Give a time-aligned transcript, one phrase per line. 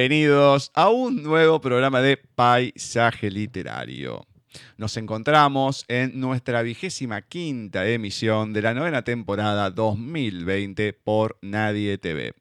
[0.00, 4.24] Bienvenidos a un nuevo programa de Paisaje Literario.
[4.78, 12.32] Nos encontramos en nuestra vigésima quinta emisión de la novena temporada 2020 por Nadie TV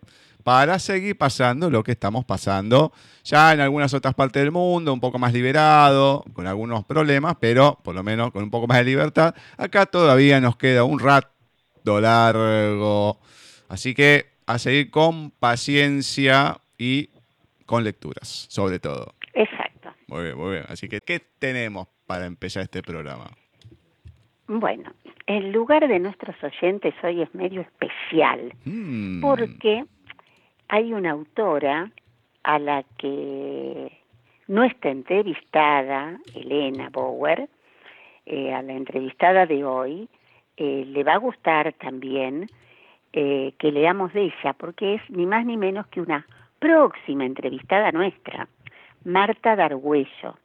[0.50, 2.92] para seguir pasando lo que estamos pasando
[3.24, 7.78] ya en algunas otras partes del mundo, un poco más liberado, con algunos problemas, pero
[7.84, 9.36] por lo menos con un poco más de libertad.
[9.58, 11.30] Acá todavía nos queda un rato
[12.02, 13.20] largo,
[13.68, 17.12] así que a seguir con paciencia y
[17.68, 19.14] con lecturas, sobre todo.
[19.36, 19.94] Exacto.
[20.08, 20.64] Muy bien, muy bien.
[20.68, 23.30] Así que, ¿qué tenemos para empezar este programa?
[24.48, 24.92] Bueno,
[25.28, 29.22] el lugar de nuestros oyentes hoy es medio especial, Mm.
[29.22, 29.86] porque
[30.70, 31.92] hay una autora
[32.44, 33.92] a la que
[34.48, 37.50] nuestra entrevistada, Elena Bauer,
[38.26, 40.08] eh, a la entrevistada de hoy,
[40.58, 42.48] eh, le va a gustar también
[43.14, 46.26] eh, que leamos de ella, porque es ni más ni menos que una
[46.60, 48.48] próxima entrevistada nuestra,
[49.04, 50.38] Marta Dargüello.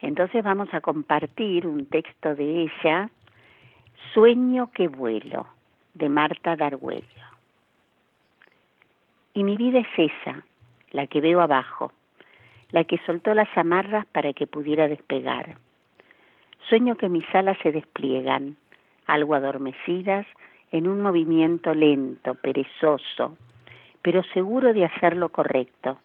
[0.00, 3.10] Entonces vamos a compartir un texto de ella,
[4.12, 5.46] Sueño que vuelo,
[5.94, 7.35] de Marta Dargüello.
[9.36, 10.42] Y mi vida es esa,
[10.92, 11.92] la que veo abajo,
[12.70, 15.58] la que soltó las amarras para que pudiera despegar.
[16.70, 18.56] Sueño que mis alas se despliegan,
[19.06, 20.26] algo adormecidas,
[20.72, 23.36] en un movimiento lento, perezoso,
[24.00, 25.98] pero seguro de hacer lo correcto.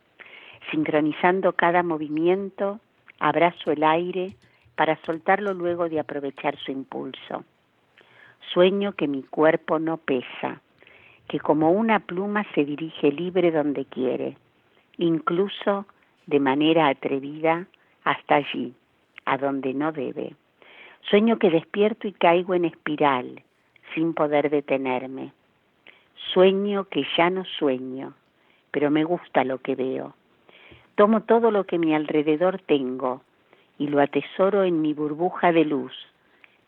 [0.70, 2.82] Sincronizando cada movimiento,
[3.18, 4.36] abrazo el aire
[4.76, 7.46] para soltarlo luego de aprovechar su impulso.
[8.52, 10.60] Sueño que mi cuerpo no pesa,
[11.32, 14.36] que como una pluma se dirige libre donde quiere,
[14.98, 15.86] incluso
[16.28, 17.68] de manera atrevida
[18.04, 18.74] hasta allí,
[19.24, 20.36] a donde no debe.
[21.10, 23.44] Sueño que despierto y caigo en espiral,
[23.96, 25.32] sin poder detenerme.
[26.34, 28.14] Sueño que ya no sueño,
[28.72, 30.14] pero me gusta lo que veo.
[30.96, 33.22] Tomo todo lo que mi alrededor tengo
[33.78, 35.94] y lo atesoro en mi burbuja de luz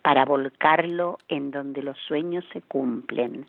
[0.03, 3.45] para volcarlo en donde los sueños se cumplen,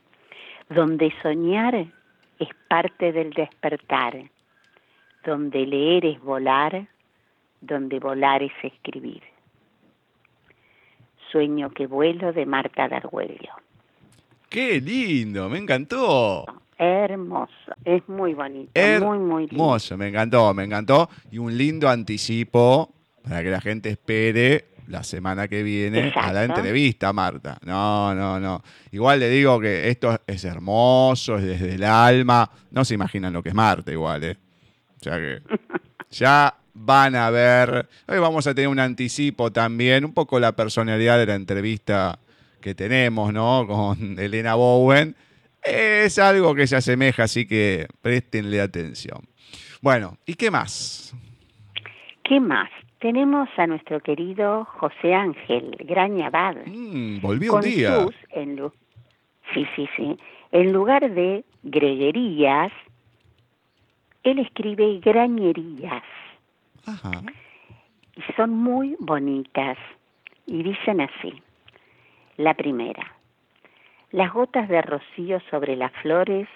[0.69, 4.31] donde soñar es parte del despertar,
[5.25, 6.87] donde leer es volar,
[7.61, 9.23] donde volar es escribir.
[11.31, 13.53] Sueño que vuelo de Marta Dargüello.
[14.49, 15.49] ¡Qué lindo!
[15.49, 16.45] Me encantó.
[16.77, 18.71] Hermoso, es muy bonito,
[19.01, 19.55] muy, muy lindo.
[19.55, 21.09] Hermoso, me encantó, me encantó.
[21.31, 26.45] Y un lindo anticipo para que la gente espere la semana que viene a la
[26.45, 27.59] entrevista, Marta.
[27.65, 28.63] No, no, no.
[28.93, 32.51] Igual le digo que esto es hermoso, es desde el alma.
[32.71, 34.37] No se imaginan lo que es Marta, igual, ¿eh?
[35.01, 35.43] O sea que
[36.11, 37.89] ya van a ver.
[38.07, 42.19] Hoy vamos a tener un anticipo también, un poco la personalidad de la entrevista
[42.61, 43.67] que tenemos, ¿no?
[43.67, 45.17] Con Elena Bowen.
[45.63, 49.21] Es algo que se asemeja, así que préstenle atención.
[49.81, 51.15] Bueno, ¿y qué más?
[52.23, 52.71] ¿Qué más?
[53.09, 56.57] Tenemos a nuestro querido José Ángel Grañabad.
[56.65, 58.01] Mm, volví un día.
[58.01, 58.73] sus, en lu-
[59.53, 60.17] sí, sí, sí.
[60.53, 62.73] En lugar de greguerías,
[64.23, 66.03] él escribe grañerías.
[66.87, 67.11] Ajá.
[68.17, 69.77] y son muy bonitas
[70.47, 71.43] y dicen así.
[72.39, 73.05] La primera,
[74.13, 76.49] las gotas de rocío sobre las flores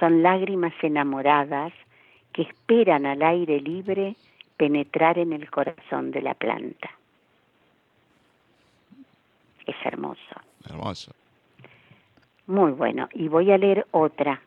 [0.00, 1.74] son lágrimas enamoradas
[2.32, 4.16] que esperan al aire libre
[4.56, 6.90] penetrar en el corazón de la planta.
[9.66, 10.20] Es hermoso,
[10.68, 11.12] Hermoso.
[12.46, 13.08] muy bueno.
[13.14, 14.40] Y voy a leer otra.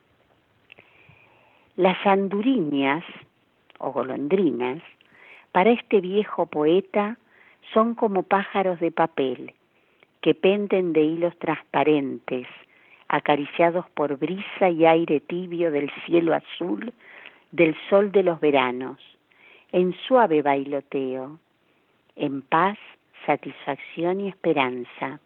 [1.75, 3.03] Las anduriñas
[3.79, 4.81] o golondrinas
[5.51, 7.17] para este viejo poeta
[7.73, 9.53] son como pájaros de papel
[10.21, 12.47] que penden de hilos transparentes,
[13.07, 16.93] acariciados por brisa y aire tibio del cielo azul
[17.51, 18.97] del sol de los veranos,
[19.71, 21.39] en suave bailoteo,
[22.15, 22.77] en paz,
[23.25, 25.19] satisfacción y esperanza.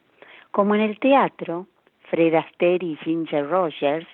[0.52, 1.68] Como en el teatro,
[2.10, 4.08] Fred Astaire y Ginger Rogers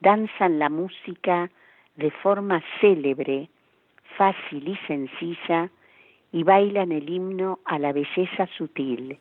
[0.00, 1.50] danzan la música
[1.96, 3.48] de forma célebre,
[4.16, 5.70] fácil y sencilla,
[6.32, 9.18] y bailan el himno a la belleza sutil,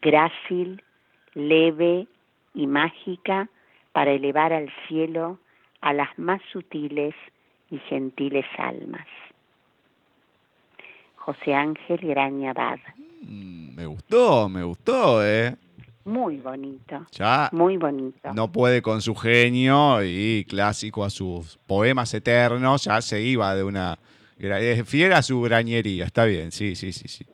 [0.00, 0.82] grácil,
[1.34, 2.06] leve
[2.54, 3.48] y mágica
[3.92, 5.38] para elevar al cielo
[5.80, 7.14] a las más sutiles
[7.70, 9.06] y gentiles almas.
[11.24, 12.78] José Ángel Graña Abad.
[13.22, 15.54] Mm, me gustó, me gustó, ¿eh?
[16.04, 18.32] Muy bonito, Ya muy bonito.
[18.34, 23.62] no puede con su genio y clásico a sus poemas eternos, ya se iba de
[23.62, 23.98] una...
[24.84, 27.24] Fiel a su grañería, está bien, sí, sí, sí, sí.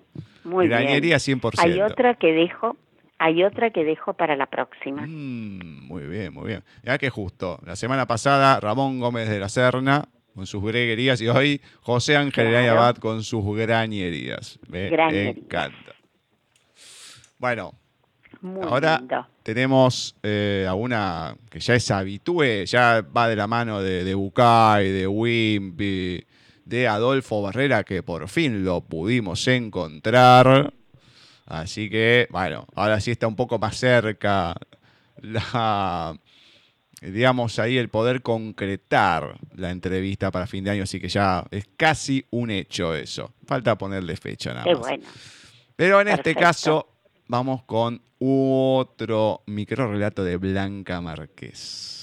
[0.44, 1.40] muy grañería bien.
[1.40, 1.52] 100%.
[1.56, 2.76] Hay otra que dejo,
[3.18, 5.06] hay otra que dejo para la próxima.
[5.06, 6.62] Mm, muy bien, muy bien.
[6.82, 10.06] Ya que justo, la semana pasada Ramón Gómez de la Serna
[10.38, 12.78] con sus greguerías y hoy José Ángel Claro.
[12.78, 14.60] Abad con sus grañerías.
[14.68, 15.36] Me Grañerías.
[15.36, 15.92] encanta.
[17.38, 17.74] Bueno,
[18.40, 19.26] Muy Ahora- lindo.
[19.42, 24.14] tenemos eh, a una que ya es habitué, ya va de la mano de, de
[24.14, 26.24] Bucay, de Wimpy,
[26.64, 30.72] de Adolfo Barrera, que por fin lo pudimos encontrar.
[31.46, 34.54] Así que, bueno, ahora sí está un poco más cerca
[35.20, 36.16] la,
[37.00, 41.66] digamos, ahí el poder concretar la entrevista para fin de año, así que ya es
[41.76, 43.32] casi un hecho eso.
[43.46, 44.80] Falta ponerle fecha nada Qué más.
[44.80, 45.04] bueno.
[45.76, 46.88] Pero en este caso
[47.28, 51.98] vamos con otro micro relato de Blanca Márquez.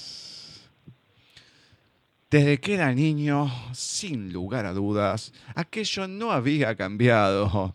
[2.30, 7.74] Desde que era niño, sin lugar a dudas, aquello no había cambiado.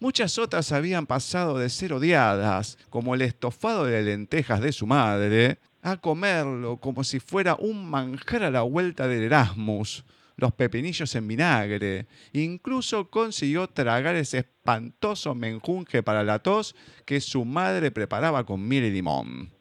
[0.00, 5.58] Muchas otras habían pasado de ser odiadas, como el estofado de lentejas de su madre,
[5.86, 10.04] a comerlo como si fuera un manjar a la vuelta del Erasmus,
[10.36, 12.06] los pepinillos en vinagre.
[12.32, 16.74] Incluso consiguió tragar ese espantoso menjunje para la tos
[17.04, 19.52] que su madre preparaba con miel y limón.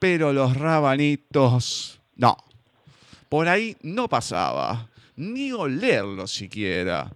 [0.00, 2.36] Pero los rabanitos, no.
[3.28, 7.12] Por ahí no pasaba, ni olerlo siquiera.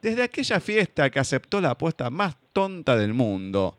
[0.00, 3.76] Desde aquella fiesta que aceptó la apuesta más tonta del mundo.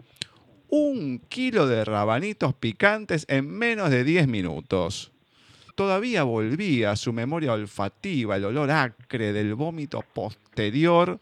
[0.74, 5.12] Un kilo de rabanitos picantes en menos de 10 minutos.
[5.76, 11.20] Todavía volvía a su memoria olfativa el olor acre del vómito posterior,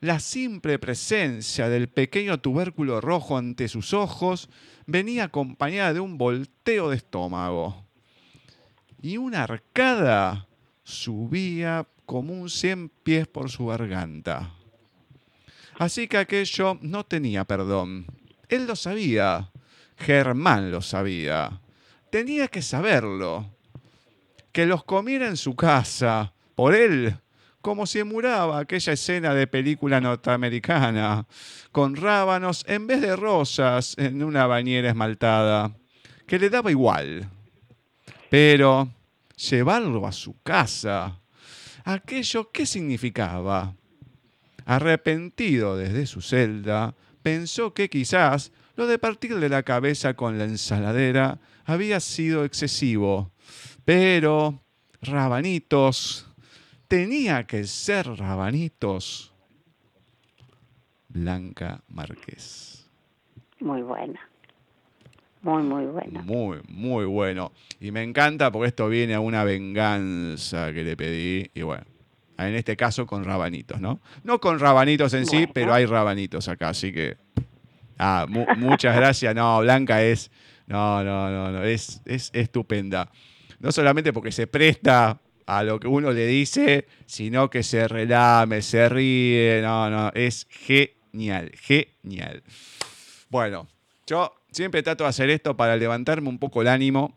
[0.00, 4.48] la simple presencia del pequeño tubérculo rojo ante sus ojos
[4.86, 7.84] venía acompañada de un volteo de estómago.
[9.00, 10.46] Y una arcada
[10.84, 14.54] subía como un cien pies por su garganta.
[15.78, 18.06] Así que aquello no tenía perdón.
[18.52, 19.50] Él lo sabía.
[19.96, 21.62] Germán lo sabía.
[22.10, 23.48] Tenía que saberlo.
[24.52, 27.16] Que los comiera en su casa, por él,
[27.62, 31.26] como si emulaba aquella escena de película norteamericana,
[31.70, 35.74] con rábanos en vez de rosas en una bañera esmaltada,
[36.26, 37.30] que le daba igual.
[38.28, 38.90] Pero
[39.34, 41.18] llevarlo a su casa,
[41.84, 43.74] aquello qué significaba.
[44.66, 51.38] Arrepentido desde su celda, pensó que quizás lo de partirle la cabeza con la ensaladera
[51.64, 53.30] había sido excesivo.
[53.84, 54.60] Pero,
[55.02, 56.26] rabanitos,
[56.88, 59.32] tenía que ser rabanitos.
[61.08, 62.88] Blanca Márquez.
[63.60, 64.20] Muy buena.
[65.42, 66.22] Muy, muy buena.
[66.22, 67.52] Muy, muy bueno.
[67.80, 71.50] Y me encanta porque esto viene a una venganza que le pedí.
[71.52, 71.84] Y bueno,
[72.38, 74.00] en este caso con rabanitos, ¿no?
[74.24, 77.16] No con rabanitos en sí, pero hay rabanitos acá, así que.
[77.98, 79.34] Ah, mu- muchas gracias.
[79.34, 80.30] No, Blanca es.
[80.66, 81.62] No, no, no, no.
[81.64, 83.10] Es, es estupenda.
[83.60, 88.62] No solamente porque se presta a lo que uno le dice, sino que se relame,
[88.62, 89.60] se ríe.
[89.62, 90.10] No, no.
[90.14, 92.42] Es genial, genial.
[93.28, 93.68] Bueno,
[94.06, 97.16] yo siempre trato de hacer esto para levantarme un poco el ánimo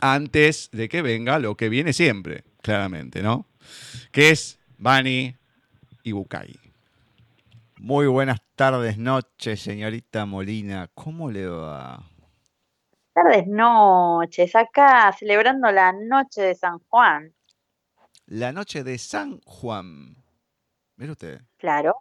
[0.00, 3.46] antes de que venga lo que viene siempre, claramente, ¿no?
[4.12, 5.34] Que es Bani
[6.02, 6.58] y Bucay.
[7.78, 10.90] Muy buenas tardes, noches, señorita Molina.
[10.94, 12.04] ¿Cómo le va?
[13.12, 17.34] Tardes, noches, acá celebrando la noche de San Juan,
[18.26, 20.16] La noche de San Juan.
[20.96, 21.40] Mire usted.
[21.58, 21.96] claro.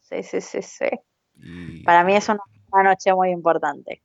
[0.00, 0.86] Sí, sí, sí, sí.
[1.34, 2.40] Y, Para mí es una,
[2.72, 4.02] una noche muy importante.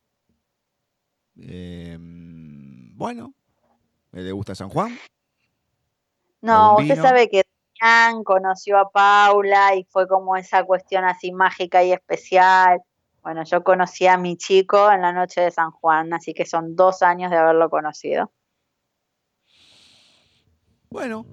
[1.40, 3.34] eh, bueno,
[4.12, 4.98] ¿le gusta San Juan?
[6.48, 7.08] No, ¿Algún usted vino?
[7.08, 7.44] sabe que
[7.82, 12.80] Damián conoció a Paula y fue como esa cuestión así mágica y especial.
[13.22, 16.78] Bueno, yo conocí a mi chico en la noche de San Juan, así que son
[16.78, 18.32] dos años de haberlo conocido.
[20.90, 21.26] Bueno,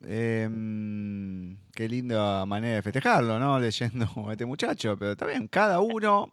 [0.00, 3.58] em, qué linda manera de festejarlo, ¿no?
[3.60, 6.32] Leyendo a este muchacho, pero está bien, cada uno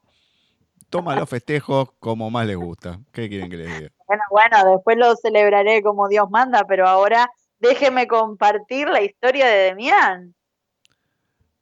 [0.90, 2.98] toma los festejos como más le gusta.
[3.12, 3.90] ¿Qué quieren que les diga?
[4.08, 7.30] Bueno, bueno, después lo celebraré como Dios manda, pero ahora
[7.64, 10.36] déjeme compartir la historia de Demián.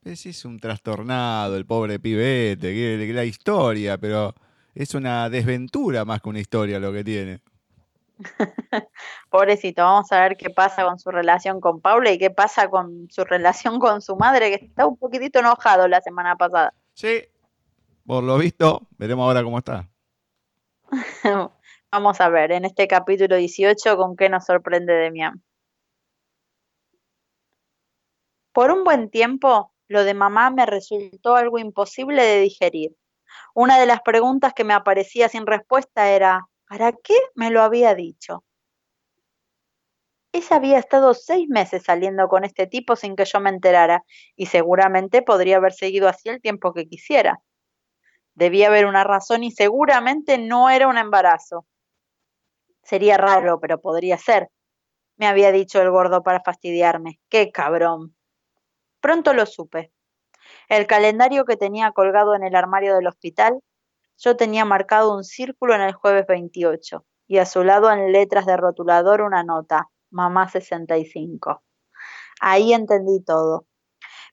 [0.03, 4.33] Es, es un trastornado, el pobre pibete, quiere la historia, pero
[4.73, 7.39] es una desventura más que una historia lo que tiene.
[9.29, 13.07] Pobrecito, vamos a ver qué pasa con su relación con Paula y qué pasa con
[13.11, 16.73] su relación con su madre, que está un poquitito enojado la semana pasada.
[16.93, 17.21] Sí,
[18.05, 19.87] por lo visto, veremos ahora cómo está.
[21.91, 25.43] Vamos a ver en este capítulo 18 con qué nos sorprende Demián.
[28.53, 32.95] Por un buen tiempo, lo de mamá me resultó algo imposible de digerir.
[33.53, 37.95] Una de las preguntas que me aparecía sin respuesta era, ¿para qué me lo había
[37.95, 38.43] dicho?
[40.33, 44.03] Ella había estado seis meses saliendo con este tipo sin que yo me enterara,
[44.35, 47.41] y seguramente podría haber seguido así el tiempo que quisiera.
[48.33, 51.65] Debía haber una razón y seguramente no era un embarazo.
[52.83, 54.49] Sería raro, pero podría ser,
[55.17, 57.19] me había dicho el gordo para fastidiarme.
[57.29, 58.15] ¡Qué cabrón!
[59.01, 59.91] Pronto lo supe.
[60.69, 63.59] El calendario que tenía colgado en el armario del hospital,
[64.17, 68.45] yo tenía marcado un círculo en el jueves 28 y a su lado en letras
[68.45, 71.63] de rotulador una nota, mamá 65.
[72.39, 73.65] Ahí entendí todo.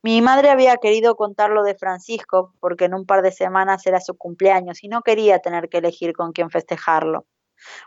[0.02, 4.00] Mi madre había querido contar lo de Francisco porque en un par de semanas era
[4.00, 7.26] su cumpleaños y no quería tener que elegir con quién festejarlo.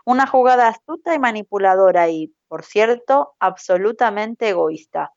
[0.04, 5.12] Una jugada astuta y manipuladora y, por cierto, absolutamente egoísta.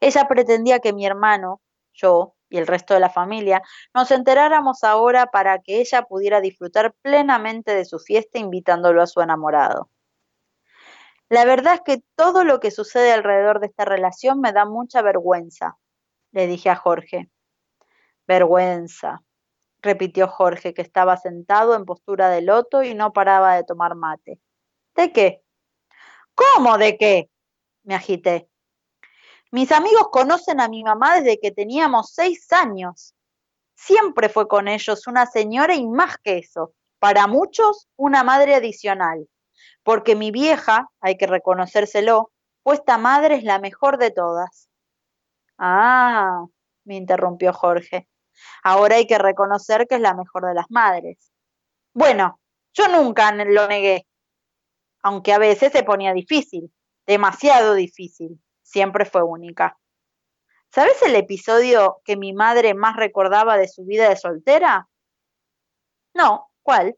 [0.00, 1.60] Ella pretendía que mi hermano,
[1.92, 3.62] yo y el resto de la familia
[3.94, 9.20] nos enteráramos ahora para que ella pudiera disfrutar plenamente de su fiesta invitándolo a su
[9.20, 9.90] enamorado.
[11.28, 15.02] La verdad es que todo lo que sucede alrededor de esta relación me da mucha
[15.02, 15.76] vergüenza,
[16.32, 17.28] le dije a Jorge.
[18.26, 19.22] Vergüenza,
[19.80, 24.38] repitió Jorge, que estaba sentado en postura de loto y no paraba de tomar mate.
[24.94, 25.42] ¿De qué?
[26.34, 27.30] ¿Cómo de qué?
[27.84, 28.48] me agité.
[29.50, 33.14] Mis amigos conocen a mi mamá desde que teníamos seis años.
[33.74, 39.28] Siempre fue con ellos una señora y más que eso, para muchos una madre adicional
[39.88, 42.30] porque mi vieja, hay que reconocérselo,
[42.62, 44.68] puesta madre es la mejor de todas.
[45.56, 46.44] Ah,
[46.84, 48.06] me interrumpió Jorge.
[48.62, 51.32] Ahora hay que reconocer que es la mejor de las madres.
[51.94, 52.38] Bueno,
[52.74, 54.06] yo nunca lo negué,
[55.02, 56.70] aunque a veces se ponía difícil,
[57.06, 59.78] demasiado difícil, siempre fue única.
[60.70, 64.88] ¿Sabes el episodio que mi madre más recordaba de su vida de soltera?
[66.12, 66.96] No, ¿cuál?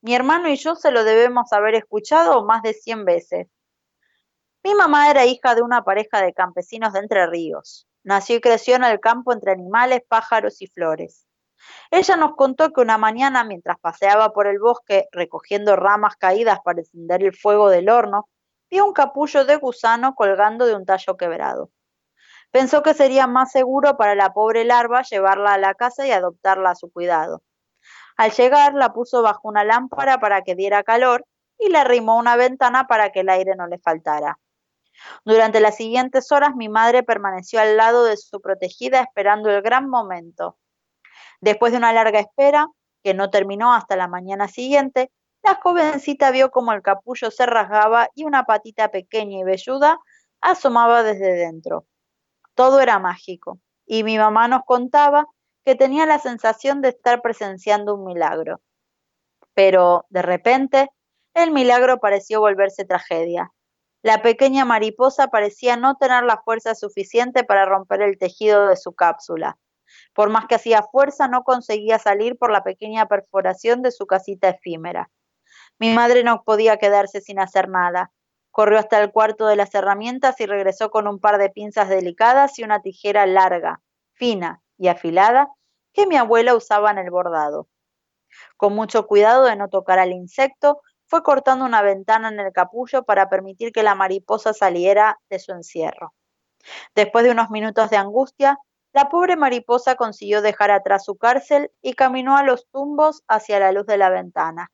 [0.00, 3.48] Mi hermano y yo se lo debemos haber escuchado más de cien veces.
[4.64, 7.86] Mi mamá era hija de una pareja de campesinos de Entre Ríos.
[8.02, 11.26] Nació y creció en el campo entre animales, pájaros y flores.
[11.90, 16.80] Ella nos contó que una mañana, mientras paseaba por el bosque recogiendo ramas caídas para
[16.80, 18.28] encender el fuego del horno,
[18.70, 21.70] vio un capullo de gusano colgando de un tallo quebrado.
[22.50, 26.70] Pensó que sería más seguro para la pobre larva llevarla a la casa y adoptarla
[26.70, 27.42] a su cuidado.
[28.16, 31.24] Al llegar la puso bajo una lámpara para que diera calor
[31.58, 34.38] y le arrimó una ventana para que el aire no le faltara.
[35.24, 39.88] Durante las siguientes horas mi madre permaneció al lado de su protegida esperando el gran
[39.88, 40.58] momento.
[41.40, 42.66] Después de una larga espera,
[43.02, 45.10] que no terminó hasta la mañana siguiente,
[45.42, 49.98] la jovencita vio como el capullo se rasgaba y una patita pequeña y velluda
[50.40, 51.86] asomaba desde dentro.
[52.54, 55.26] Todo era mágico, y mi mamá nos contaba
[55.64, 58.60] que tenía la sensación de estar presenciando un milagro.
[59.54, 60.90] Pero, de repente,
[61.34, 63.52] el milagro pareció volverse tragedia.
[64.02, 68.94] La pequeña mariposa parecía no tener la fuerza suficiente para romper el tejido de su
[68.94, 69.58] cápsula.
[70.14, 74.48] Por más que hacía fuerza, no conseguía salir por la pequeña perforación de su casita
[74.48, 75.10] efímera.
[75.80, 78.12] Mi madre no podía quedarse sin hacer nada.
[78.50, 82.58] Corrió hasta el cuarto de las herramientas y regresó con un par de pinzas delicadas
[82.58, 83.80] y una tijera larga,
[84.12, 85.48] fina, y afilada
[85.94, 87.66] que mi abuela usaba en el bordado.
[88.58, 93.04] Con mucho cuidado de no tocar al insecto, fue cortando una ventana en el capullo
[93.04, 96.12] para permitir que la mariposa saliera de su encierro.
[96.94, 98.58] Después de unos minutos de angustia,
[98.92, 103.72] la pobre mariposa consiguió dejar atrás su cárcel y caminó a los tumbos hacia la
[103.72, 104.70] luz de la ventana.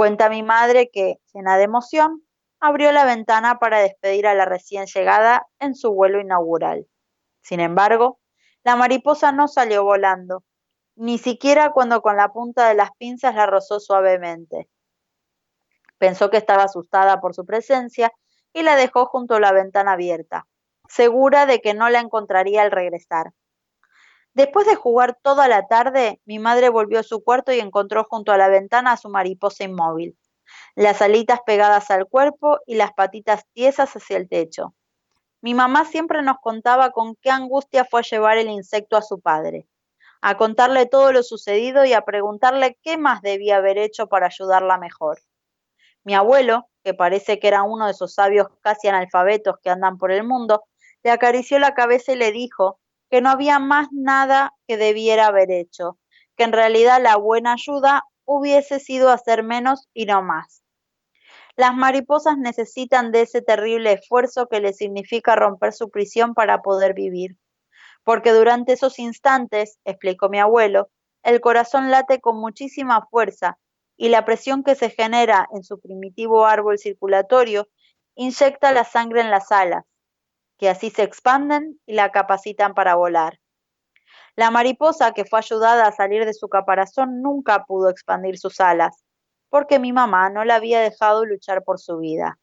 [0.00, 2.22] Cuenta mi madre que, llena de emoción,
[2.58, 6.86] abrió la ventana para despedir a la recién llegada en su vuelo inaugural.
[7.42, 8.18] Sin embargo,
[8.62, 10.42] la mariposa no salió volando,
[10.96, 14.70] ni siquiera cuando con la punta de las pinzas la rozó suavemente.
[15.98, 18.10] Pensó que estaba asustada por su presencia
[18.54, 20.46] y la dejó junto a la ventana abierta,
[20.88, 23.34] segura de que no la encontraría al regresar.
[24.40, 28.32] Después de jugar toda la tarde, mi madre volvió a su cuarto y encontró junto
[28.32, 30.16] a la ventana a su mariposa inmóvil,
[30.74, 34.74] las alitas pegadas al cuerpo y las patitas tiesas hacia el techo.
[35.42, 39.20] Mi mamá siempre nos contaba con qué angustia fue a llevar el insecto a su
[39.20, 39.68] padre,
[40.22, 44.78] a contarle todo lo sucedido y a preguntarle qué más debía haber hecho para ayudarla
[44.78, 45.18] mejor.
[46.02, 50.10] Mi abuelo, que parece que era uno de esos sabios casi analfabetos que andan por
[50.10, 50.64] el mundo,
[51.02, 55.50] le acarició la cabeza y le dijo que no había más nada que debiera haber
[55.50, 55.98] hecho,
[56.36, 60.62] que en realidad la buena ayuda hubiese sido hacer menos y no más.
[61.56, 66.94] Las mariposas necesitan de ese terrible esfuerzo que les significa romper su prisión para poder
[66.94, 67.36] vivir.
[68.04, 70.90] Porque durante esos instantes, explicó mi abuelo,
[71.22, 73.58] el corazón late con muchísima fuerza
[73.96, 77.68] y la presión que se genera en su primitivo árbol circulatorio
[78.14, 79.84] inyecta la sangre en las alas,
[80.60, 83.40] que así se expanden y la capacitan para volar.
[84.36, 89.02] La mariposa que fue ayudada a salir de su caparazón nunca pudo expandir sus alas,
[89.48, 92.38] porque mi mamá no la había dejado luchar por su vida.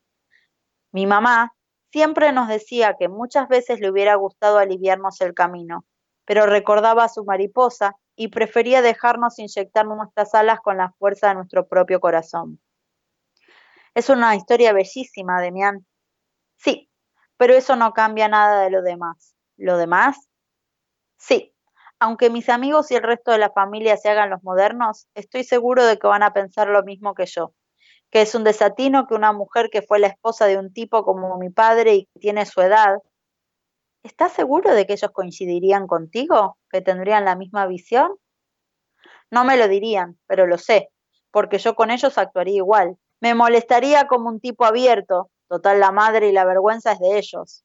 [0.91, 1.53] Mi mamá
[1.91, 5.86] siempre nos decía que muchas veces le hubiera gustado aliviarnos el camino,
[6.25, 11.36] pero recordaba a su mariposa y prefería dejarnos inyectar nuestras alas con la fuerza de
[11.36, 12.60] nuestro propio corazón.
[13.93, 15.86] Es una historia bellísima, Demián.
[16.56, 16.87] Sí,
[17.38, 19.36] pero eso no cambia nada de lo demás.
[19.58, 20.30] ¿Lo demás?
[21.17, 21.54] Sí,
[22.00, 25.86] aunque mis amigos y el resto de la familia se hagan los modernos, estoy seguro
[25.86, 27.54] de que van a pensar lo mismo que yo,
[28.12, 31.38] que es un desatino que una mujer que fue la esposa de un tipo como
[31.38, 32.97] mi padre y que tiene su edad,
[34.08, 36.58] ¿Estás seguro de que ellos coincidirían contigo?
[36.69, 38.15] ¿Que tendrían la misma visión?
[39.30, 40.89] No me lo dirían, pero lo sé,
[41.30, 42.97] porque yo con ellos actuaría igual.
[43.19, 45.30] Me molestaría como un tipo abierto.
[45.47, 47.63] Total, la madre y la vergüenza es de ellos.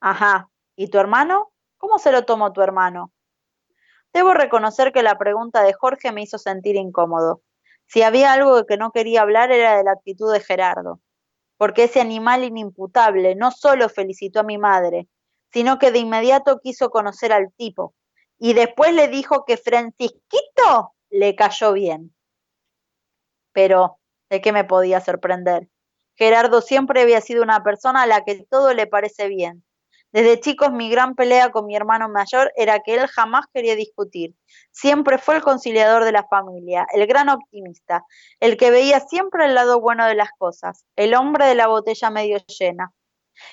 [0.00, 0.50] Ajá.
[0.76, 1.52] ¿Y tu hermano?
[1.76, 3.12] ¿Cómo se lo tomó tu hermano?
[4.12, 7.42] Debo reconocer que la pregunta de Jorge me hizo sentir incómodo.
[7.86, 11.00] Si había algo de que no quería hablar era de la actitud de Gerardo,
[11.56, 15.08] porque ese animal inimputable no solo felicitó a mi madre,
[15.52, 17.94] sino que de inmediato quiso conocer al tipo
[18.38, 22.14] y después le dijo que Francisquito le cayó bien.
[23.52, 23.98] Pero,
[24.30, 25.68] ¿de qué me podía sorprender?
[26.20, 29.64] Gerardo siempre había sido una persona a la que todo le parece bien.
[30.12, 34.34] Desde chicos mi gran pelea con mi hermano mayor era que él jamás quería discutir.
[34.70, 38.04] Siempre fue el conciliador de la familia, el gran optimista,
[38.38, 42.10] el que veía siempre el lado bueno de las cosas, el hombre de la botella
[42.10, 42.92] medio llena.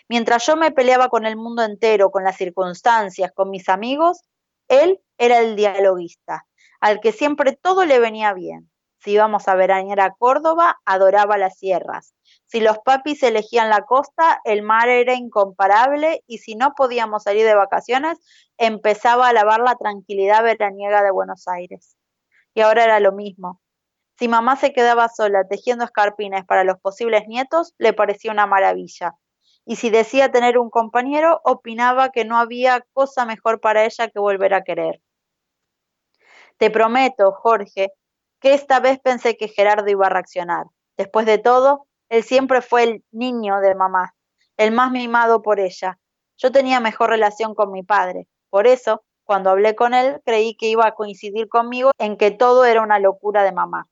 [0.10, 4.26] Mientras yo me peleaba con el mundo entero, con las circunstancias, con mis amigos,
[4.68, 6.46] él era el dialoguista,
[6.82, 8.70] al que siempre todo le venía bien.
[9.00, 12.17] Si íbamos a veranear a Córdoba, adoraba las sierras.
[12.48, 17.46] Si los papis elegían la costa, el mar era incomparable y si no podíamos salir
[17.46, 18.18] de vacaciones,
[18.58, 21.96] empezaba a lavar la tranquilidad veraniega de Buenos Aires.
[22.54, 23.62] Y ahora era lo mismo.
[24.18, 29.14] Si mamá se quedaba sola tejiendo escarpines para los posibles nietos, le parecía una maravilla
[29.70, 34.18] y si decía tener un compañero, opinaba que no había cosa mejor para ella que
[34.18, 35.02] volver a querer.
[36.56, 37.92] Te prometo, Jorge,
[38.40, 40.68] que esta vez pensé que Gerardo iba a reaccionar.
[40.96, 44.16] Después de todo, él siempre fue el niño de mamá,
[44.58, 46.00] el más mimado por ella.
[46.38, 48.28] Yo tenía mejor relación con mi padre.
[48.50, 52.66] Por eso, cuando hablé con él, creí que iba a coincidir conmigo en que todo
[52.66, 53.88] era una locura de mamá.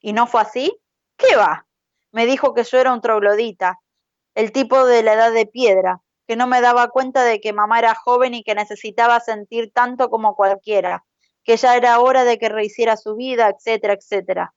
[0.00, 0.80] ¿Y no fue así?
[1.16, 1.66] ¿Qué va?
[2.12, 3.78] Me dijo que yo era un troglodita,
[4.34, 7.78] el tipo de la edad de piedra, que no me daba cuenta de que mamá
[7.78, 11.04] era joven y que necesitaba sentir tanto como cualquiera,
[11.44, 14.54] que ya era hora de que rehiciera su vida, etcétera, etcétera.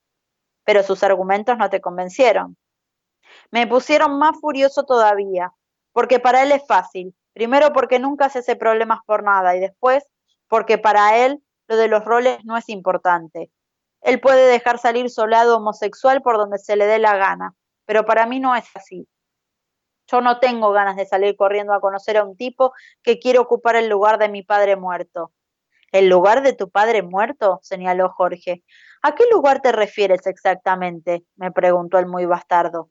[0.64, 2.58] Pero sus argumentos no te convencieron.
[3.52, 5.54] Me pusieron más furioso todavía,
[5.92, 7.16] porque para él es fácil.
[7.34, 10.06] Primero porque nunca se hace problemas por nada y después
[10.48, 13.52] porque para él lo de los roles no es importante.
[14.02, 18.06] Él puede dejar salir su lado homosexual por donde se le dé la gana, pero
[18.06, 19.08] para mí no es así.
[20.08, 23.76] Yo no tengo ganas de salir corriendo a conocer a un tipo que quiere ocupar
[23.78, 25.32] el lugar de mi padre muerto.
[25.92, 27.60] ¿El lugar de tu padre muerto?
[27.64, 28.64] señaló Jorge.
[29.02, 31.24] ¿A qué lugar te refieres exactamente?
[31.36, 32.90] me preguntó el muy bastardo.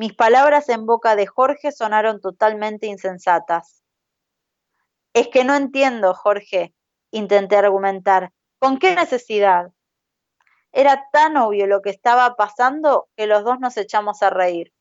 [0.00, 3.84] Mis palabras en boca de Jorge sonaron totalmente insensatas.
[5.12, 6.72] Es que no entiendo, Jorge,
[7.10, 8.32] intenté argumentar.
[8.58, 9.72] ¿Con qué necesidad?
[10.72, 14.72] Era tan obvio lo que estaba pasando que los dos nos echamos a reír.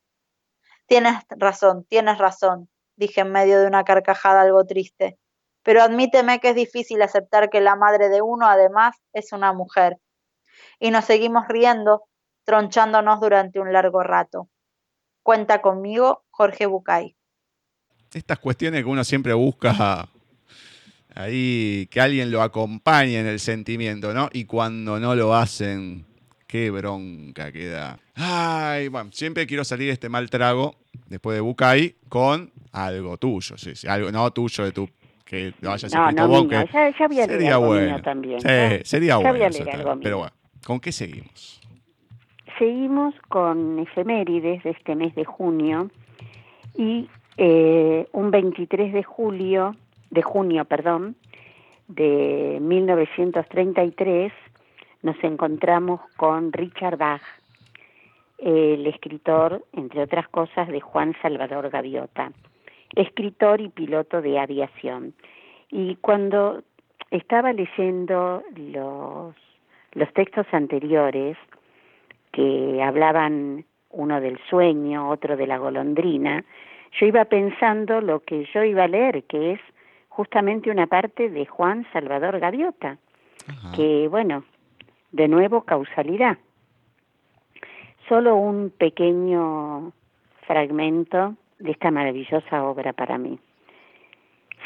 [0.86, 5.20] Tienes razón, tienes razón, dije en medio de una carcajada algo triste.
[5.64, 9.98] Pero admíteme que es difícil aceptar que la madre de uno, además, es una mujer.
[10.80, 12.06] Y nos seguimos riendo,
[12.46, 14.48] tronchándonos durante un largo rato.
[15.30, 17.16] Cuenta conmigo, Jorge Bucay.
[18.16, 20.10] Estas cuestiones que uno siempre busca
[21.14, 24.30] ahí, que alguien lo acompañe en el sentimiento, ¿no?
[24.34, 26.08] Y cuando no lo hacen,
[26.48, 28.00] qué bronca que da.
[28.16, 33.56] Ay, bueno, siempre quiero salir de este mal trago después de Bucay con algo tuyo,
[33.56, 34.90] sí, sí, algo no tuyo de tu
[35.26, 37.86] que lo hayas no, escrito no, vos, que ya, ya sería algo bueno.
[37.86, 38.42] mío también.
[38.42, 38.84] Sí, ¿no?
[38.84, 39.46] sería Ya bueno.
[39.74, 40.00] algo mío.
[40.02, 40.34] Pero bueno,
[40.66, 41.59] ¿con qué seguimos?
[42.60, 45.90] Seguimos con efemérides de este mes de junio
[46.76, 49.78] y eh, un 23 de julio,
[50.10, 51.16] de junio, perdón,
[51.88, 54.34] de 1933
[55.04, 57.22] nos encontramos con Richard Bach,
[58.38, 62.34] el escritor, entre otras cosas, de Juan Salvador Gaviota,
[62.94, 65.14] escritor y piloto de aviación.
[65.72, 66.62] Y cuando
[67.10, 69.34] estaba leyendo los,
[69.94, 71.38] los textos anteriores,
[72.32, 76.44] que hablaban uno del sueño, otro de la golondrina,
[77.00, 79.60] yo iba pensando lo que yo iba a leer, que es
[80.10, 82.98] justamente una parte de Juan Salvador Gaviota,
[83.48, 83.72] Ajá.
[83.76, 84.44] que bueno,
[85.12, 86.38] de nuevo causalidad.
[88.08, 89.92] Solo un pequeño
[90.48, 93.40] fragmento de esta maravillosa obra para mí.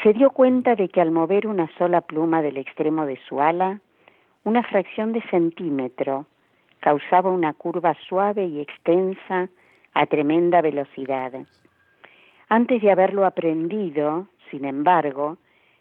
[0.02, 3.80] Se dio cuenta de que al mover una sola pluma del extremo de su ala,
[4.44, 6.26] una fracción de centímetro
[6.84, 9.48] causaba una curva suave y extensa
[9.94, 11.32] a tremenda velocidad.
[12.50, 15.38] Antes de haberlo aprendido, sin embargo,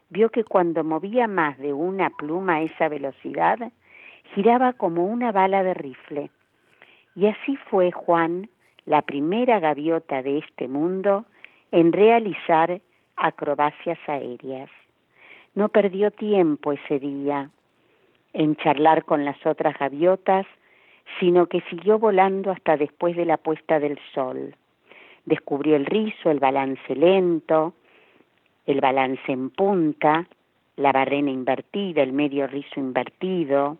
[0.09, 3.59] vio que cuando movía más de una pluma a esa velocidad,
[4.33, 6.31] giraba como una bala de rifle.
[7.17, 8.49] Y así fue Juan
[8.85, 11.25] la primera gaviota de este mundo
[11.73, 12.79] en realizar
[13.17, 14.69] acrobacias aéreas.
[15.53, 17.49] No perdió tiempo ese día
[18.31, 20.45] en charlar con las otras gaviotas,
[21.19, 24.55] sino que siguió volando hasta después de la puesta del sol.
[25.25, 27.73] Descubrió el rizo, el balance lento,
[28.65, 30.27] el balance en punta,
[30.75, 33.77] la barrena invertida, el medio rizo invertido.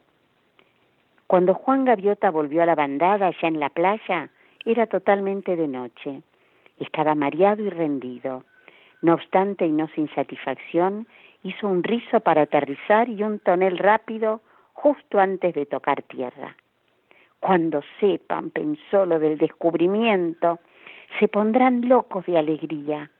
[1.27, 4.29] Cuando Juan Gaviota volvió a la bandada allá en la playa,
[4.65, 6.21] era totalmente de noche.
[6.79, 8.43] Estaba mareado y rendido.
[9.01, 11.07] No obstante y no sin satisfacción,
[11.43, 14.41] hizo un rizo para aterrizar y un tonel rápido
[14.73, 16.55] justo antes de tocar tierra.
[17.43, 20.60] Cuando sepan, pensó lo del descubrimiento,
[21.19, 23.12] se pondrán locos de alegría.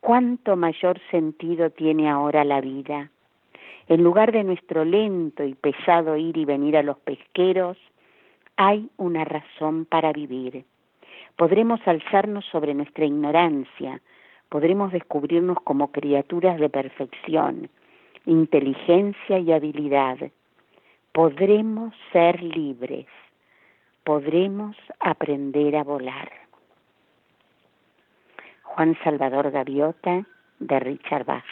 [0.00, 3.10] ¿Cuánto mayor sentido tiene ahora la vida?
[3.88, 7.76] En lugar de nuestro lento y pesado ir y venir a los pesqueros,
[8.56, 10.64] hay una razón para vivir.
[11.36, 14.00] Podremos alzarnos sobre nuestra ignorancia,
[14.48, 17.68] podremos descubrirnos como criaturas de perfección,
[18.24, 20.16] inteligencia y habilidad.
[21.12, 23.04] Podremos ser libres,
[24.06, 26.30] podremos aprender a volar.
[28.62, 30.24] Juan Salvador Gaviota
[30.60, 31.44] de Richard Bach.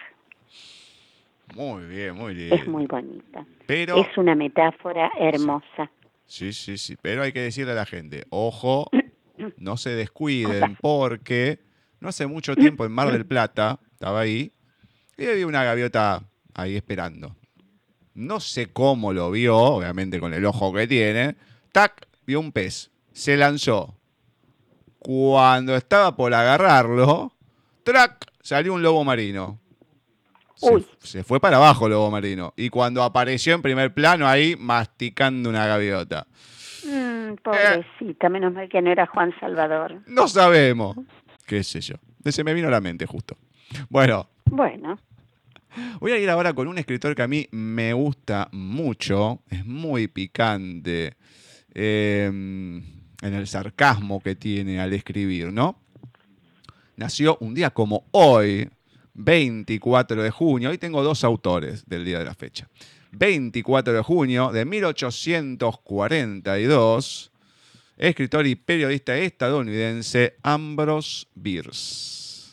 [1.56, 2.54] Muy bien, muy bien.
[2.54, 3.44] Es muy bonita.
[3.66, 5.90] Pero, Es una metáfora hermosa.
[6.26, 8.88] sí, sí, sí, pero hay que decirle a la gente, ojo,
[9.58, 11.58] no se descuiden porque
[11.98, 14.52] no hace mucho tiempo en Mar del Plata, estaba ahí,
[15.18, 16.22] y había una gaviota
[16.54, 17.34] ahí esperando.
[18.14, 21.34] No sé cómo lo vio, obviamente con el ojo que tiene.
[21.72, 22.90] Tac, vio un pez.
[23.12, 23.96] Se lanzó.
[24.98, 27.32] Cuando estaba por agarrarlo,
[27.82, 29.60] trac, salió un lobo marino.
[31.00, 32.54] Se, fue para abajo el lobo marino.
[32.56, 36.26] Y cuando apareció en primer plano ahí, masticando una gaviota.
[36.84, 40.00] Mm, pobrecita, menos mal que no era Juan Salvador.
[40.06, 40.96] No sabemos.
[41.46, 41.96] ¿Qué sé yo?
[42.24, 43.36] Se me vino a la mente justo.
[43.90, 44.98] Bueno, Bueno,
[46.00, 50.06] Voy a ir ahora con un escritor que a mí me gusta mucho, es muy
[50.06, 51.16] picante
[51.74, 52.82] eh,
[53.24, 55.76] en el sarcasmo que tiene al escribir, ¿no?
[56.96, 58.70] Nació un día como hoy,
[59.14, 62.68] 24 de junio, hoy tengo dos autores del día de la fecha.
[63.12, 67.32] 24 de junio de 1842,
[67.96, 72.52] escritor y periodista estadounidense Ambrose Bierce.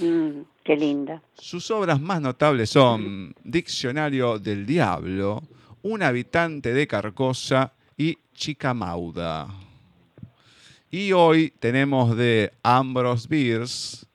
[0.00, 1.22] mm, qué linda.
[1.34, 5.42] Sus obras más notables son Diccionario del Diablo,
[5.82, 9.48] Un habitante de Carcosa y Chicamauda.
[10.90, 14.06] Y hoy tenemos de Ambrose Bierce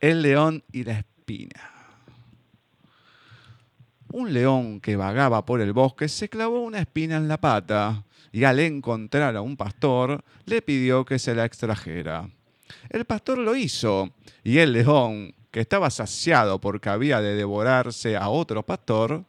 [0.00, 1.70] El león y la espina.
[4.12, 8.44] Un león que vagaba por el bosque se clavó una espina en la pata y
[8.44, 12.28] al encontrar a un pastor le pidió que se la extrajera.
[12.88, 14.10] El pastor lo hizo
[14.42, 19.24] y el león, que estaba saciado porque había de devorarse a otro pastor,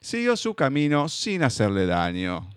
[0.00, 2.48] siguió su camino sin hacerle daño.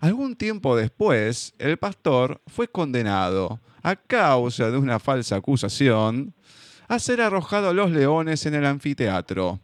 [0.00, 6.34] Algún tiempo después, el pastor fue condenado, a causa de una falsa acusación,
[6.88, 9.60] a ser arrojado a los leones en el anfiteatro.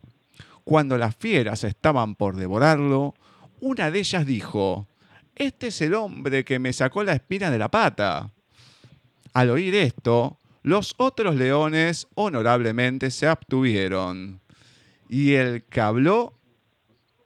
[0.62, 3.14] Cuando las fieras estaban por devorarlo,
[3.60, 4.86] una de ellas dijo,
[5.34, 8.30] Este es el hombre que me sacó la espina de la pata.
[9.32, 14.40] Al oír esto, los otros leones honorablemente se abstuvieron,
[15.08, 16.34] y el que habló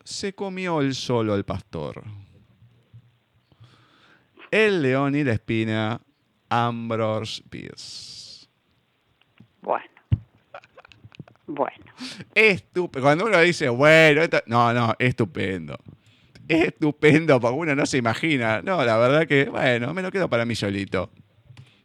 [0.04, 2.19] se comió el solo el pastor.
[4.50, 6.00] El león y la espina,
[6.48, 8.48] Ambrose Bierce.
[9.62, 9.84] Bueno.
[11.46, 11.84] Bueno.
[12.34, 13.04] Estupendo.
[13.04, 15.78] Cuando uno dice, bueno, esto- no, no, estupendo.
[16.48, 18.60] Estupendo, porque uno no se imagina.
[18.62, 21.10] No, la verdad que, bueno, me lo quedo para mí solito.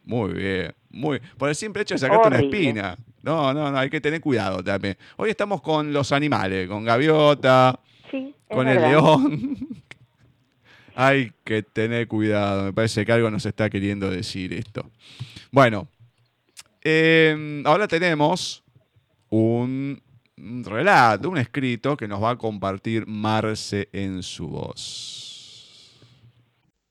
[0.04, 1.20] Muy bien, muy.
[1.36, 2.96] Por el simple hecho de sacarte una espina.
[3.22, 4.96] No, no, no, hay que tener cuidado también.
[5.16, 7.78] Hoy estamos con los animales, con gaviota,
[8.10, 8.90] Sí, con el verdad.
[8.90, 9.68] león.
[10.96, 12.64] Hay que tener cuidado.
[12.64, 14.90] Me parece que algo nos está queriendo decir esto.
[15.52, 15.88] Bueno,
[16.82, 18.64] eh, ahora tenemos
[19.28, 20.00] un
[20.36, 25.92] relato, un escrito que nos va a compartir Marce en su voz.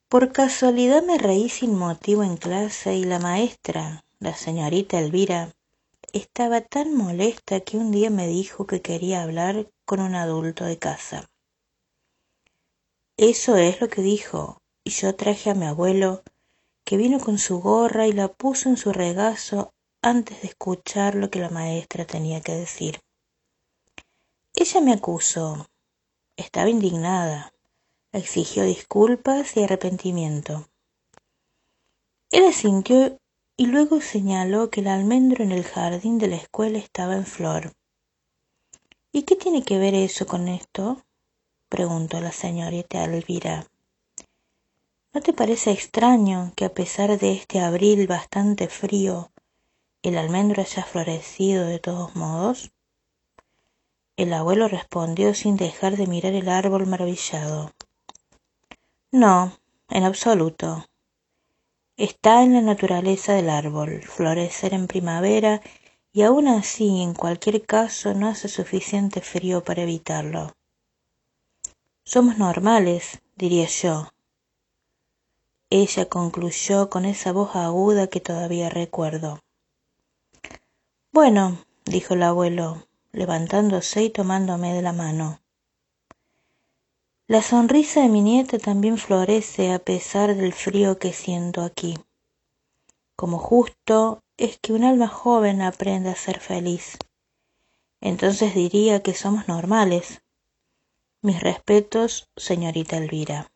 [0.08, 5.50] Por casualidad me reí sin motivo en clase y la maestra, la señorita Elvira,
[6.14, 10.78] estaba tan molesta que un día me dijo que quería hablar con un adulto de
[10.78, 11.30] casa.
[13.18, 16.24] Eso es lo que dijo, y yo traje a mi abuelo,
[16.84, 21.30] que vino con su gorra y la puso en su regazo antes de escuchar lo
[21.30, 23.00] que la maestra tenía que decir.
[24.54, 25.66] Ella me acusó.
[26.36, 27.54] Estaba indignada.
[28.12, 30.68] Exigió disculpas y arrepentimiento.
[32.32, 33.18] Él asintió
[33.56, 37.72] y luego señaló que el almendro en el jardín de la escuela estaba en flor.
[39.14, 41.05] ¿Y qué tiene que ver eso con esto?
[41.76, 43.68] Preguntó la señorita Elvira.
[45.14, 49.30] ¿No te parece extraño que a pesar de este abril bastante frío,
[50.02, 52.72] el almendro haya florecido de todos modos?
[54.16, 57.74] El abuelo respondió sin dejar de mirar el árbol maravillado.
[59.12, 59.52] No,
[59.90, 60.86] en absoluto.
[61.98, 65.62] Está en la naturaleza del árbol, florecer en primavera
[66.14, 70.56] y aun así en cualquier caso no hace suficiente frío para evitarlo.
[72.08, 74.14] Somos normales, diría yo.
[75.72, 79.40] Ella concluyó con esa voz aguda que todavía recuerdo.
[81.12, 85.42] Bueno, dijo el abuelo, levantándose y tomándome de la mano.
[87.26, 91.98] La sonrisa de mi nieta también florece a pesar del frío que siento aquí.
[93.16, 97.00] Como justo es que un alma joven aprende a ser feliz.
[98.00, 100.22] Entonces diría que somos normales.
[101.26, 103.52] Mis respetos, señorita Elvira.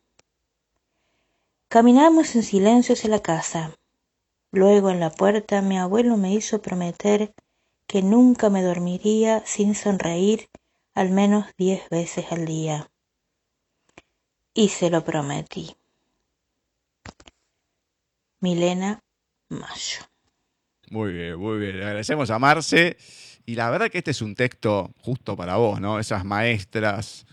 [1.68, 3.72] Caminamos en silencio hacia la casa.
[4.50, 7.32] Luego en la puerta mi abuelo me hizo prometer
[7.86, 10.48] que nunca me dormiría sin sonreír
[10.94, 12.90] al menos diez veces al día
[14.52, 15.76] y se lo prometí.
[18.40, 18.98] Milena
[19.48, 20.02] Mayo.
[20.90, 21.78] Muy bien, muy bien.
[21.78, 22.96] Le agradecemos a Marce.
[23.46, 26.00] Y la verdad que este es un texto justo para vos, ¿no?
[26.00, 27.26] Esas maestras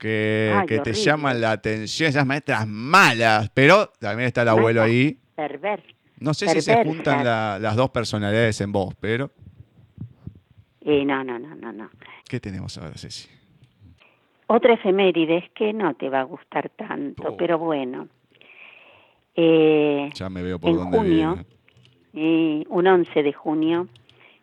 [0.00, 5.18] que, que te llaman la atención, esas maestras malas, pero también está el abuelo ahí.
[6.18, 9.30] No sé si se juntan las dos personalidades en vos, pero...
[10.80, 11.90] Eh, no, no, no, no, no.
[12.26, 13.28] ¿Qué tenemos ahora, Ceci?
[14.46, 17.36] Otra efeméride que no te va a gustar tanto, oh.
[17.36, 18.08] pero bueno.
[19.36, 21.44] Eh, ya me veo por en junio,
[22.14, 23.88] eh, un 11 de junio,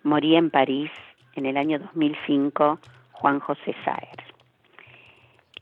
[0.03, 0.91] moría en París,
[1.33, 2.79] en el año 2005,
[3.13, 4.26] Juan José Saer.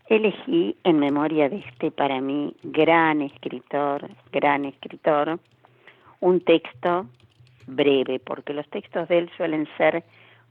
[0.07, 5.39] Elegí en memoria de este para mí gran escritor, gran escritor,
[6.19, 7.07] un texto
[7.65, 10.03] breve, porque los textos de él suelen ser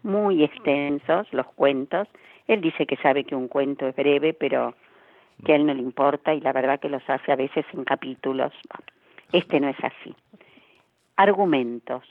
[0.03, 2.09] muy extensos, los cuentos,
[2.49, 4.75] él dice que sabe que un cuento es breve, pero
[5.45, 7.85] que a él no le importa y la verdad que los hace a veces en
[7.85, 8.53] capítulos.
[9.33, 10.15] Este no es así.
[11.17, 12.03] Argumentos.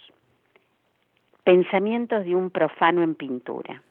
[1.44, 3.82] Pensamientos de un profano en pintura.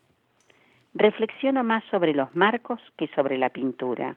[0.95, 4.17] Reflexiono más sobre los marcos que sobre la pintura.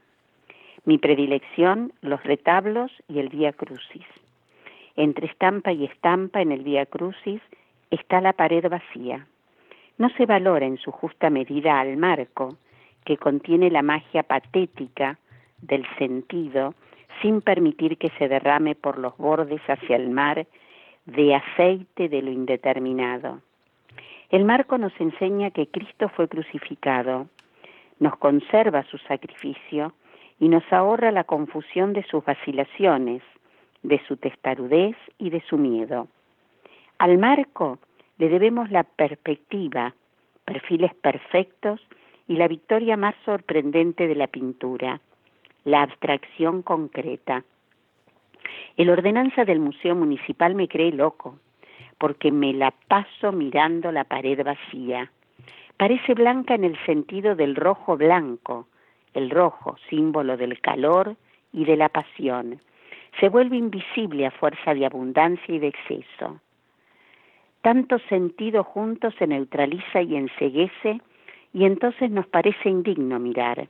[0.83, 4.05] Mi predilección, los retablos y el Vía Crucis.
[4.95, 7.41] Entre estampa y estampa en el Vía Crucis
[7.89, 9.25] está la pared vacía
[9.97, 12.57] no se valora en su justa medida al marco,
[13.05, 15.19] que contiene la magia patética
[15.61, 16.73] del sentido,
[17.21, 20.47] sin permitir que se derrame por los bordes hacia el mar
[21.05, 23.41] de aceite de lo indeterminado.
[24.29, 27.27] El marco nos enseña que Cristo fue crucificado,
[27.99, 29.93] nos conserva su sacrificio
[30.39, 33.21] y nos ahorra la confusión de sus vacilaciones,
[33.83, 36.07] de su testarudez y de su miedo.
[36.97, 37.79] Al marco
[38.17, 39.93] le debemos la perspectiva,
[40.43, 41.81] perfiles perfectos
[42.27, 44.99] y la victoria más sorprendente de la pintura,
[45.63, 47.43] la abstracción concreta.
[48.77, 51.39] El ordenanza del Museo Municipal me cree loco,
[52.05, 55.11] porque me la paso mirando la pared vacía.
[55.75, 58.67] Parece blanca en el sentido del rojo blanco,
[59.15, 61.15] el rojo, símbolo del calor
[61.51, 62.61] y de la pasión.
[63.19, 66.39] Se vuelve invisible a fuerza de abundancia y de exceso.
[67.63, 71.01] Tanto sentido juntos se neutraliza y enseguece
[71.53, 73.67] y entonces nos parece indigno mirar.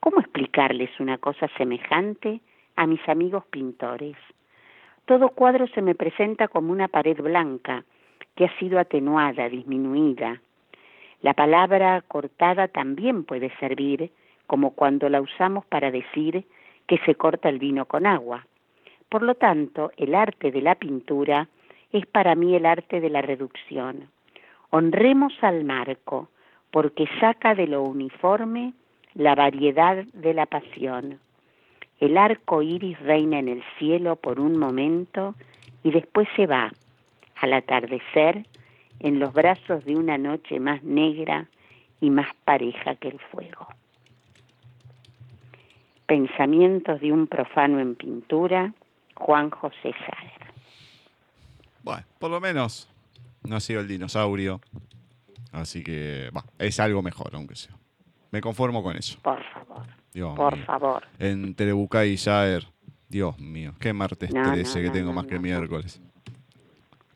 [0.00, 2.40] ¿Cómo explicarles una cosa semejante
[2.74, 4.16] a mis amigos pintores?
[5.06, 7.84] Todo cuadro se me presenta como una pared blanca
[8.34, 10.40] que ha sido atenuada, disminuida.
[11.22, 14.10] La palabra cortada también puede servir
[14.46, 16.44] como cuando la usamos para decir
[16.86, 18.46] que se corta el vino con agua.
[19.08, 21.48] Por lo tanto, el arte de la pintura
[21.92, 24.08] es para mí el arte de la reducción.
[24.70, 26.28] Honremos al marco,
[26.70, 28.72] porque saca de lo uniforme
[29.14, 31.18] la variedad de la pasión.
[32.00, 35.34] El arco iris reina en el cielo por un momento
[35.84, 36.72] y después se va,
[37.36, 38.46] al atardecer,
[38.98, 41.46] en los brazos de una noche más negra
[42.00, 43.68] y más pareja que el fuego.
[46.06, 48.74] Pensamientos de un profano en pintura,
[49.14, 50.52] Juan José Saer.
[51.82, 52.88] Bueno, por lo menos
[53.42, 54.60] no ha sido el dinosaurio.
[55.52, 57.76] Así que es algo mejor, aunque sea.
[58.30, 59.18] Me conformo con eso.
[59.22, 59.99] Por favor.
[60.36, 61.04] Por favor.
[61.18, 62.66] Entre Bucay y Saer.
[63.08, 66.00] Dios mío, qué martes 13 que tengo más que miércoles.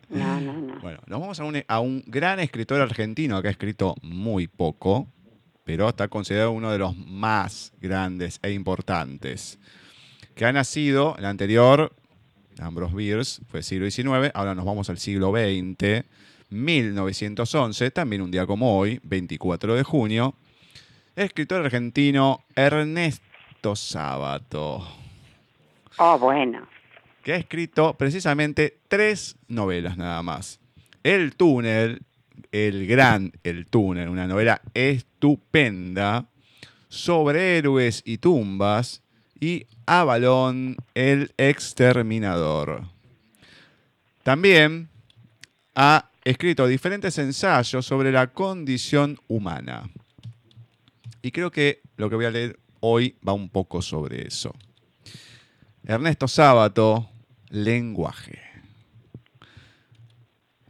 [0.08, 0.80] No, no, no.
[0.80, 5.06] Bueno, nos vamos a un, a un gran escritor argentino que ha escrito muy poco,
[5.64, 9.58] pero está considerado uno de los más grandes e importantes.
[10.34, 11.92] Que ha nacido, el anterior,
[12.58, 16.04] Ambrose Bierce, fue siglo XIX, ahora nos vamos al siglo XX,
[16.50, 20.34] 1911, también un día como hoy, 24 de junio,
[21.16, 24.86] escritor argentino Ernesto Sábato.
[25.98, 26.74] Oh, bueno
[27.24, 30.60] que ha escrito precisamente tres novelas nada más.
[31.02, 32.02] El túnel,
[32.52, 36.26] el gran El túnel, una novela estupenda
[36.88, 39.02] sobre héroes y tumbas,
[39.40, 42.84] y Avalón, el exterminador.
[44.22, 44.88] También
[45.74, 49.90] ha escrito diferentes ensayos sobre la condición humana.
[51.24, 54.54] Y creo que lo que voy a leer hoy va un poco sobre eso.
[55.82, 57.08] Ernesto Sábato,
[57.48, 58.40] lenguaje.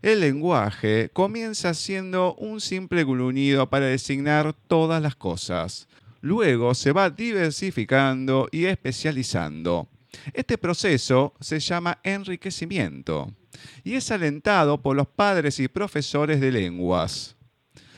[0.01, 5.89] El lenguaje comienza siendo un simple gruñido para designar todas las cosas.
[6.21, 9.89] Luego se va diversificando y especializando.
[10.35, 13.35] Este proceso se llama enriquecimiento
[13.83, 17.34] y es alentado por los padres y profesores de lenguas.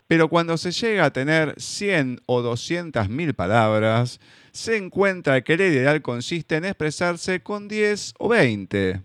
[0.07, 4.21] Pero cuando se llega a tener 100 o 200 mil palabras,
[4.53, 9.03] se encuentra que el ideal consiste en expresarse con 10 o 20.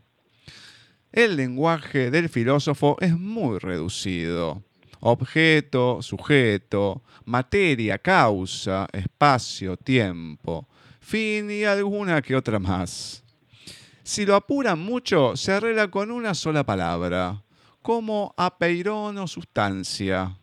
[1.11, 4.63] El lenguaje del filósofo es muy reducido.
[4.99, 10.67] Objeto, sujeto, materia, causa, espacio, tiempo,
[10.99, 13.23] fin y alguna que otra más.
[14.03, 17.43] Si lo apuran mucho, se arregla con una sola palabra,
[17.81, 20.37] como apeirón o sustancia.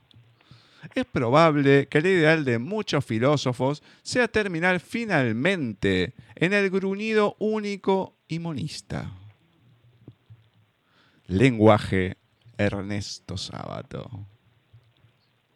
[0.95, 8.16] Es probable que el ideal de muchos filósofos sea terminar finalmente en el gruñido único
[8.29, 9.12] y monista.
[11.26, 12.16] Lenguaje
[12.57, 14.09] Ernesto Sábato.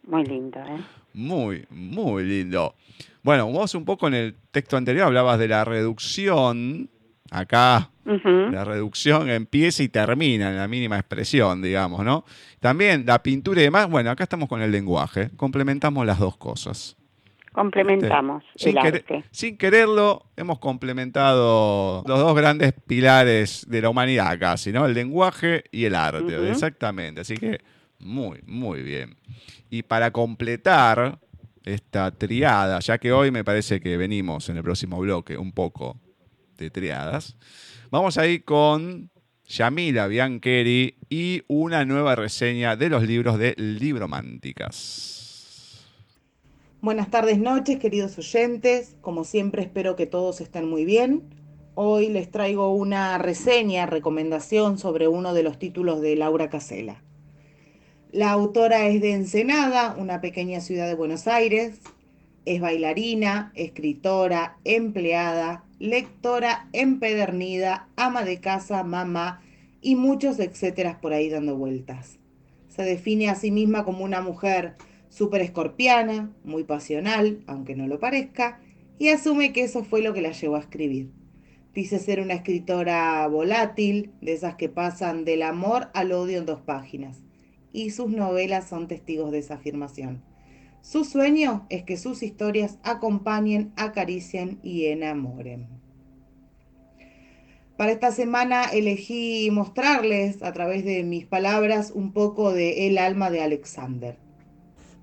[0.05, 0.85] Muy lindo, ¿eh?
[1.15, 2.75] Muy, muy lindo.
[3.23, 6.91] Bueno, vos un poco en el texto anterior hablabas de la reducción
[7.33, 12.25] Acá la reducción empieza y termina en la mínima expresión, digamos, ¿no?
[12.61, 16.97] También la pintura y demás, bueno, acá estamos con el lenguaje, complementamos las dos cosas.
[17.53, 19.25] Complementamos este, el sin, arte.
[19.31, 24.87] sin quererlo, hemos complementado los dos grandes pilares de la humanidad casi, ¿no?
[24.87, 27.21] El lenguaje y el arte, exactamente.
[27.21, 27.61] Así que
[27.99, 29.17] muy, muy bien.
[29.69, 31.19] Y para completar
[31.65, 36.01] esta triada, ya que hoy me parece que venimos en el próximo bloque un poco
[36.57, 37.37] de triadas.
[37.93, 39.11] Vamos a ir con
[39.47, 45.85] Yamila Biancheri y una nueva reseña de los libros de Librománticas.
[46.81, 48.97] Buenas tardes, noches, queridos oyentes.
[49.03, 51.35] Como siempre, espero que todos estén muy bien.
[51.75, 57.03] Hoy les traigo una reseña, recomendación sobre uno de los títulos de Laura Casela.
[58.11, 61.79] La autora es de Ensenada, una pequeña ciudad de Buenos Aires.
[62.47, 69.43] Es bailarina, escritora, empleada, lectora empedernida, ama de casa, mamá
[69.81, 72.21] y muchos etcéteras por ahí dando vueltas.
[72.69, 74.77] Se define a sí misma como una mujer
[75.09, 78.61] súper escorpiana, muy pasional, aunque no lo parezca,
[79.01, 81.11] y asume que eso fue lo que la llevó a escribir.
[81.75, 86.61] Dice ser una escritora volátil, de esas que pasan del amor al odio en dos
[86.61, 87.25] páginas,
[87.73, 90.23] y sus novelas son testigos de esa afirmación.
[90.83, 95.69] Su sueño es que sus historias acompañen, acaricien y enamoren.
[97.77, 103.31] Para esta semana elegí mostrarles a través de mis palabras un poco de El alma
[103.31, 104.17] de Alexander.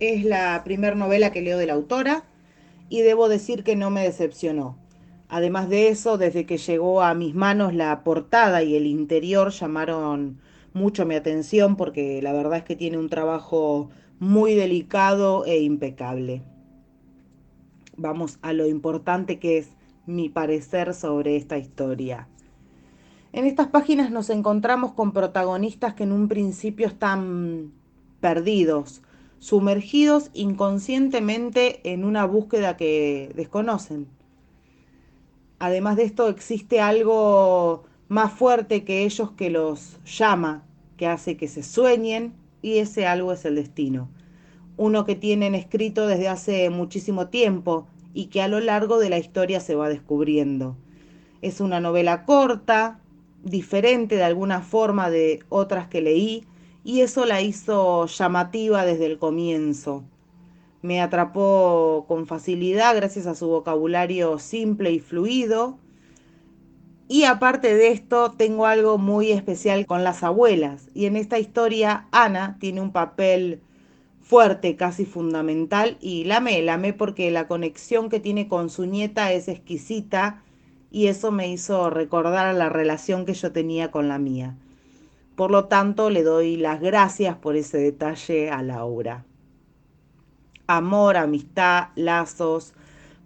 [0.01, 2.25] Es la primera novela que leo de la autora
[2.89, 4.77] y debo decir que no me decepcionó.
[5.29, 10.41] Además de eso, desde que llegó a mis manos la portada y el interior llamaron
[10.73, 13.89] mucho mi atención porque la verdad es que tiene un trabajo
[14.19, 16.41] muy delicado e impecable.
[17.95, 19.69] Vamos a lo importante que es
[20.05, 22.27] mi parecer sobre esta historia.
[23.31, 27.71] En estas páginas nos encontramos con protagonistas que en un principio están
[28.19, 29.01] perdidos,
[29.39, 34.07] sumergidos inconscientemente en una búsqueda que desconocen.
[35.59, 40.63] Además de esto existe algo más fuerte que ellos que los llama,
[40.97, 44.09] que hace que se sueñen y ese algo es el destino.
[44.77, 49.17] Uno que tienen escrito desde hace muchísimo tiempo y que a lo largo de la
[49.17, 50.77] historia se va descubriendo.
[51.41, 52.99] Es una novela corta,
[53.43, 56.45] diferente de alguna forma de otras que leí
[56.83, 60.03] y eso la hizo llamativa desde el comienzo.
[60.81, 65.77] Me atrapó con facilidad gracias a su vocabulario simple y fluido.
[67.11, 70.89] Y aparte de esto, tengo algo muy especial con las abuelas.
[70.93, 73.61] Y en esta historia, Ana tiene un papel
[74.21, 75.97] fuerte, casi fundamental.
[76.01, 80.43] Y la amé, la amé porque la conexión que tiene con su nieta es exquisita.
[80.91, 84.55] Y eso me hizo recordar la relación que yo tenía con la mía.
[85.35, 89.25] Por lo tanto, le doy las gracias por ese detalle a Laura.
[90.67, 92.75] Amor, amistad, lazos,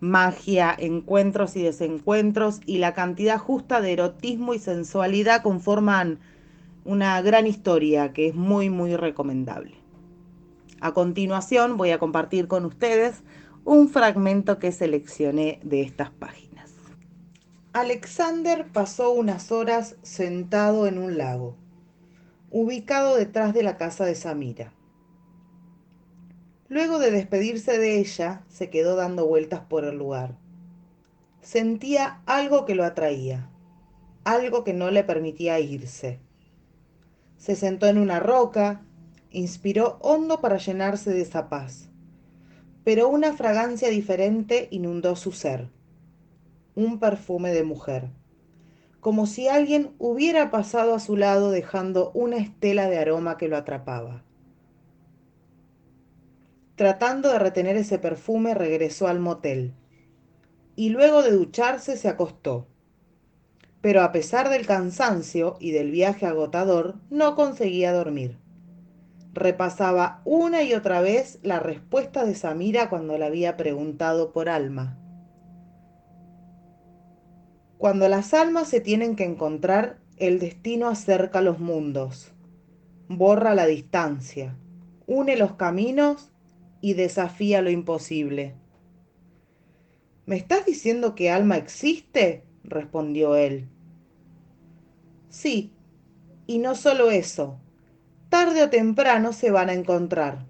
[0.04, 6.20] magia, encuentros y desencuentros y la cantidad justa de erotismo y sensualidad conforman
[6.84, 9.76] una gran historia que es muy muy recomendable.
[10.82, 13.24] A continuación voy a compartir con ustedes
[13.64, 16.74] un fragmento que seleccioné de estas páginas.
[17.72, 21.56] Alexander pasó unas horas sentado en un lago
[22.51, 24.74] ubicado detrás de la casa de Samira.
[26.74, 30.39] Luego de despedirse de ella, se quedó dando vueltas por el lugar.
[31.39, 33.47] Sentía algo que lo atraía,
[34.24, 36.19] algo que no le permitía irse.
[37.38, 38.82] Se sentó en una roca,
[39.30, 41.89] inspiró hondo para llenarse de esa paz,
[42.84, 45.69] pero una fragancia diferente inundó su ser,
[46.74, 48.09] un perfume de mujer
[48.99, 53.57] como si alguien hubiera pasado a su lado dejando una estela de aroma que lo
[53.57, 54.24] atrapaba.
[56.76, 59.76] Tratando de retener ese perfume, regresó al motel
[60.76, 62.67] y luego de ducharse se acostó.
[63.82, 68.39] Pero a pesar del cansancio y del viaje agotador, no conseguía dormir.
[69.34, 74.99] Repasaba una y otra vez la respuesta de Samira cuando le había preguntado por Alma.
[77.78, 82.32] Cuando las almas se tienen que encontrar, el destino acerca los mundos,
[83.09, 84.55] borra la distancia,
[85.05, 86.33] une los caminos
[86.84, 88.56] y desafía lo imposible.
[90.26, 92.44] ¿Me estás diciendo que alma existe?
[92.66, 93.70] respondió él.
[95.30, 95.72] Sí,
[96.46, 97.58] y no solo eso,
[98.28, 100.46] tarde o temprano se van a encontrar.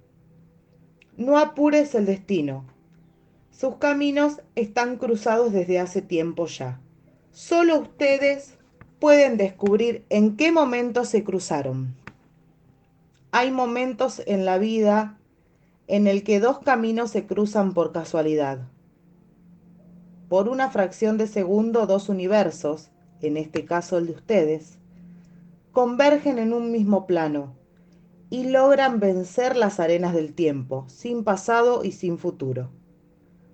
[1.18, 2.66] No apures el destino.
[3.52, 6.82] Sus caminos están cruzados desde hace tiempo ya.
[7.30, 8.56] Solo ustedes
[9.00, 11.96] pueden descubrir en qué momento se cruzaron.
[13.32, 15.20] Hay momentos en la vida
[15.88, 18.68] en el que dos caminos se cruzan por casualidad.
[20.30, 22.90] Por una fracción de segundo, dos universos,
[23.22, 24.80] en este caso el de ustedes,
[25.72, 27.56] convergen en un mismo plano
[28.30, 32.72] y logran vencer las arenas del tiempo, sin pasado y sin futuro.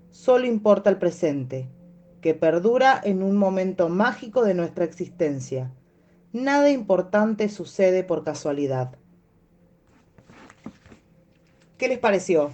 [0.10, 1.70] Solo importa el presente
[2.22, 5.72] que perdura en un momento mágico de nuestra existencia.
[6.32, 8.98] Nada importante sucede por casualidad.
[11.80, 12.52] ¿Qué les pareció?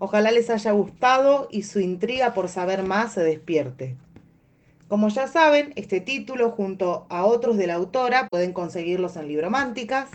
[0.00, 3.94] Ojalá les haya gustado y su intriga por saber más se despierte.
[4.88, 10.10] Como ya saben, este título junto a otros de la autora pueden conseguirlos en Librománticas.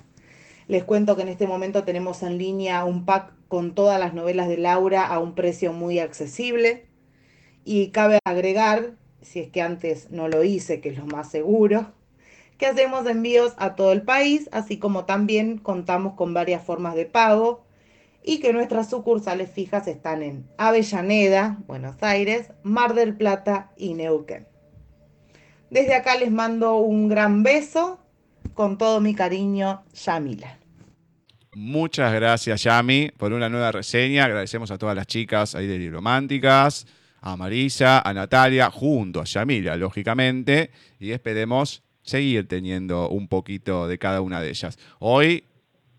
[0.68, 4.50] Les cuento que en este momento tenemos en línea un pack con todas las novelas
[4.50, 6.86] de Laura a un precio muy accesible.
[7.64, 11.94] Y cabe agregar, si es que antes no lo hice, que es lo más seguro,
[12.58, 17.06] que hacemos envíos a todo el país, así como también contamos con varias formas de
[17.06, 17.63] pago
[18.24, 24.48] y que nuestras sucursales fijas están en Avellaneda, Buenos Aires, Mar del Plata y Neuquén.
[25.70, 28.00] Desde acá les mando un gran beso,
[28.54, 30.60] con todo mi cariño, Yamila.
[31.56, 34.26] Muchas gracias, Yami, por una nueva reseña.
[34.26, 36.86] Agradecemos a todas las chicas ahí de Románticas
[37.24, 43.98] a Marisa, a Natalia, junto a Yamila, lógicamente, y esperemos seguir teniendo un poquito de
[43.98, 44.78] cada una de ellas.
[45.00, 45.46] Hoy,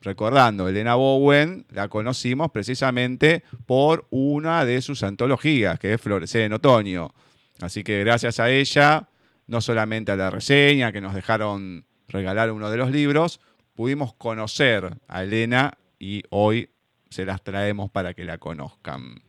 [0.04, 6.52] recordando, Elena Bowen la conocimos precisamente por una de sus antologías, que es Florecer en
[6.52, 7.12] Otoño.
[7.60, 9.08] Así que gracias a ella,
[9.46, 13.40] no solamente a la reseña, que nos dejaron regalar uno de los libros,
[13.74, 16.70] pudimos conocer a Elena y hoy
[17.10, 19.22] se las traemos para que la conozcan.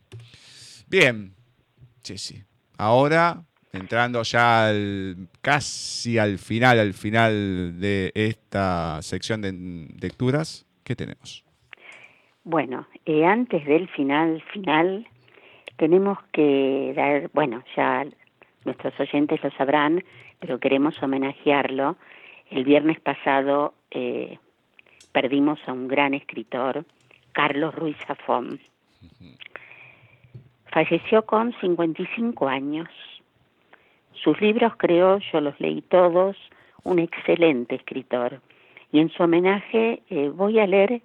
[0.88, 1.34] Bien,
[2.02, 2.42] sí.
[2.76, 4.72] Ahora, entrando ya
[5.40, 9.52] casi al final, al final de esta sección de
[10.00, 11.44] lecturas, ¿qué tenemos?
[12.44, 15.06] Bueno, eh, antes del final final,
[15.76, 18.06] tenemos que dar, bueno, ya
[18.64, 20.02] nuestros oyentes lo sabrán,
[20.38, 21.96] pero queremos homenajearlo.
[22.50, 24.38] El viernes pasado eh,
[25.10, 26.84] perdimos a un gran escritor,
[27.32, 28.60] Carlos Ruiz Zafón.
[30.66, 32.88] Falleció con 55 años.
[34.12, 36.36] Sus libros creo, yo los leí todos,
[36.84, 38.40] un excelente escritor.
[38.92, 41.02] Y en su homenaje eh, voy a leer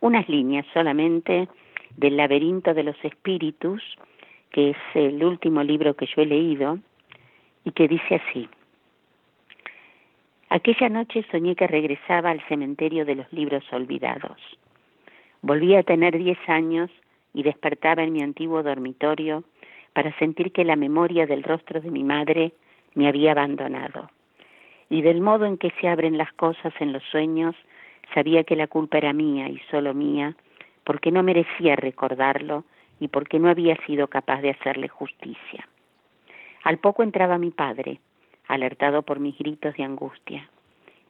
[0.00, 1.48] unas líneas solamente
[1.96, 3.82] del laberinto de los espíritus,
[4.50, 6.78] que es el último libro que yo he leído,
[7.64, 8.48] y que dice así.
[10.48, 14.38] Aquella noche soñé que regresaba al cementerio de los libros olvidados.
[15.40, 16.90] Volví a tener diez años
[17.32, 19.44] y despertaba en mi antiguo dormitorio
[19.94, 22.52] para sentir que la memoria del rostro de mi madre
[22.94, 24.10] me había abandonado.
[24.92, 27.56] Y del modo en que se abren las cosas en los sueños,
[28.12, 30.36] sabía que la culpa era mía y solo mía,
[30.84, 32.64] porque no merecía recordarlo
[33.00, 35.66] y porque no había sido capaz de hacerle justicia.
[36.62, 38.00] Al poco entraba mi padre,
[38.48, 40.50] alertado por mis gritos de angustia.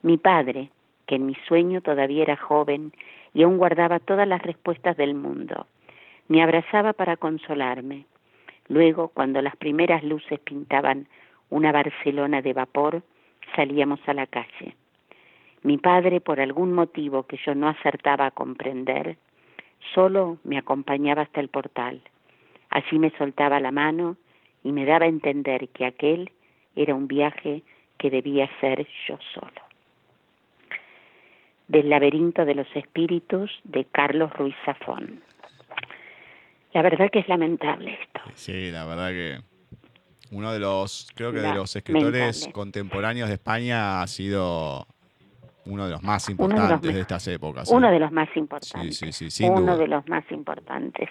[0.03, 0.71] Mi padre,
[1.07, 2.93] que en mi sueño todavía era joven
[3.35, 5.67] y aún guardaba todas las respuestas del mundo,
[6.29, 8.07] me abrazaba para consolarme.
[8.69, 11.09] Luego, cuando las primeras luces pintaban
[11.51, 13.03] una Barcelona de vapor,
[13.55, 14.77] salíamos a la calle.
[15.63, 19.17] Mi padre, por algún motivo que yo no acertaba a comprender,
[19.95, 22.03] solo me acompañaba hasta el portal.
[22.71, 24.17] Allí me soltaba la mano
[24.65, 26.31] y me daba a entender que aquel
[26.75, 27.63] era un viaje
[27.99, 29.63] que debía ser yo solo.
[31.69, 35.23] Del laberinto de los espíritus de Carlos Ruiz Zafón.
[36.73, 38.21] La verdad que es lamentable esto.
[38.35, 39.52] Sí, la verdad que
[40.33, 44.87] uno de los, creo que de los escritores contemporáneos de España ha sido
[45.65, 47.69] uno de los más importantes de, estas épocas.
[47.71, 48.99] Uno de los más importantes.
[48.99, 51.09] Sí, sí, sí, uno de los más importantes,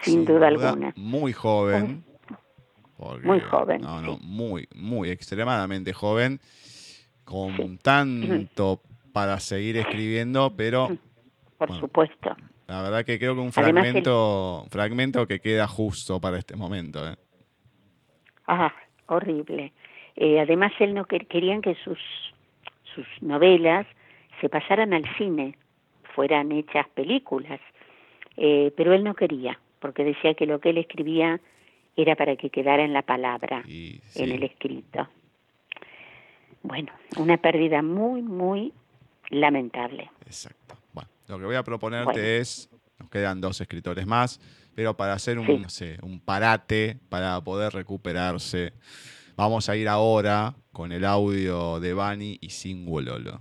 [0.00, 0.92] sin, duda, alguna.
[0.96, 2.04] Muy joven
[3.22, 3.80] muy joven.
[3.80, 6.40] No, no, muy, muy, extremadamente joven,
[7.24, 8.80] con tanto
[9.12, 10.96] para seguir escribiendo, pero...
[11.58, 12.34] Por supuesto.
[12.66, 17.06] La verdad que creo que un fragmento, fragmento que queda justo para este momento.
[17.08, 17.16] ¿eh?
[18.46, 18.72] Ah,
[19.06, 19.72] horrible.
[20.16, 21.98] Eh, además, él no querían que sus,
[22.94, 23.86] sus novelas
[24.40, 25.56] se pasaran al cine,
[26.14, 27.60] fueran hechas películas,
[28.36, 31.40] eh, pero él no quería, porque decía que lo que él escribía
[31.96, 35.08] era para que quedara en la palabra, en el escrito.
[36.62, 38.72] Bueno, una pérdida muy, muy
[39.30, 40.10] lamentable.
[40.26, 40.76] Exacto.
[40.92, 44.40] Bueno, lo que voy a proponerte es, nos quedan dos escritores más,
[44.74, 48.72] pero para hacer un, no sé, un parate, para poder recuperarse,
[49.36, 53.40] vamos a ir ahora con el audio de Bani y Singololo.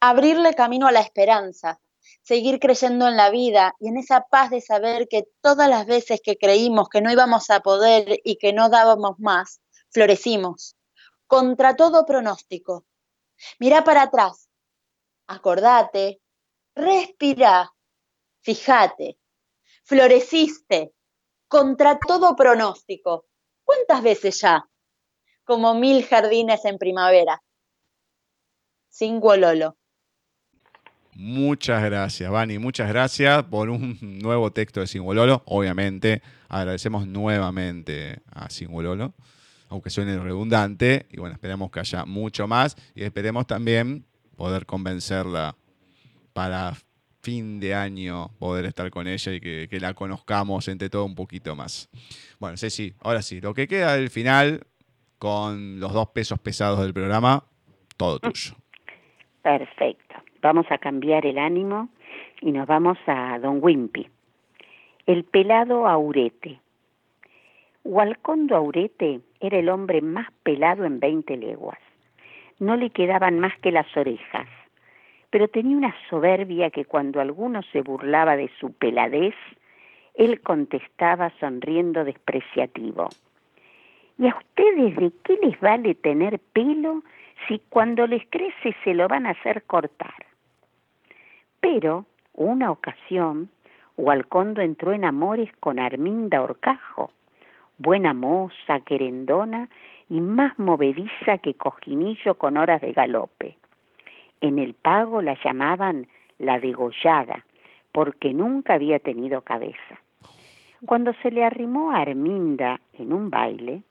[0.00, 1.80] Abrirle camino a la esperanza,
[2.22, 6.20] seguir creyendo en la vida y en esa paz de saber que todas las veces
[6.22, 9.60] que creímos que no íbamos a poder y que no dábamos más,
[9.90, 10.76] florecimos,
[11.26, 12.84] contra todo pronóstico.
[13.58, 14.48] Mira para atrás,
[15.26, 16.20] acordate,
[16.74, 17.72] respira,
[18.40, 19.18] fíjate,
[19.88, 20.92] floreciste,
[21.48, 23.24] contra todo pronóstico.
[23.64, 24.68] ¿Cuántas veces ya?
[25.44, 27.42] Como mil jardines en primavera.
[28.90, 29.76] Sin Lolo.
[31.14, 32.58] Muchas gracias, Vani.
[32.58, 35.42] Muchas gracias por un nuevo texto de Singololo.
[35.46, 39.14] Obviamente, agradecemos nuevamente a Singololo,
[39.70, 41.06] aunque suene redundante.
[41.10, 44.04] Y bueno, esperemos que haya mucho más y esperemos también
[44.36, 45.56] poder convencerla
[46.34, 46.76] para
[47.28, 51.54] fin de año poder estar con ella y que, la conozcamos entre todo un poquito
[51.54, 51.88] más.
[52.38, 54.66] Bueno, sí, ahora sí, lo que queda del final
[55.18, 57.44] con los dos pesos pesados del programa,
[57.96, 58.54] todo tuyo.
[59.42, 60.08] Perfecto
[60.42, 61.88] vamos a cambiar el ánimo
[62.40, 64.08] y nos vamos a Don Wimpy.
[65.06, 66.60] El pelado Aurete.
[67.84, 71.78] Hualcondo Aurete era el hombre más pelado en veinte leguas.
[72.58, 74.48] No le quedaban más que las orejas,
[75.30, 79.34] pero tenía una soberbia que cuando alguno se burlaba de su peladez,
[80.14, 83.08] él contestaba sonriendo despreciativo.
[84.18, 87.02] ¿Y a ustedes de qué les vale tener pelo
[87.46, 90.26] si cuando les crece se lo van a hacer cortar?
[91.60, 93.50] Pero una ocasión,
[93.96, 97.10] Hualcondo entró en amores con Arminda Orcajo,
[97.78, 99.68] buena moza, querendona
[100.08, 103.56] y más movediza que cojinillo con horas de galope.
[104.40, 106.06] En el pago la llamaban
[106.38, 107.44] la degollada,
[107.92, 110.00] porque nunca había tenido cabeza.
[110.86, 113.82] Cuando se le arrimó a Arminda en un baile,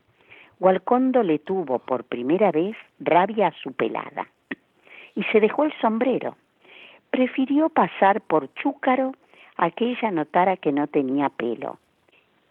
[0.60, 4.28] Hualcondo le tuvo por primera vez rabia a su pelada
[5.16, 6.36] y se dejó el sombrero
[7.10, 9.14] prefirió pasar por chúcaro
[9.56, 11.80] a que ella notara que no tenía pelo.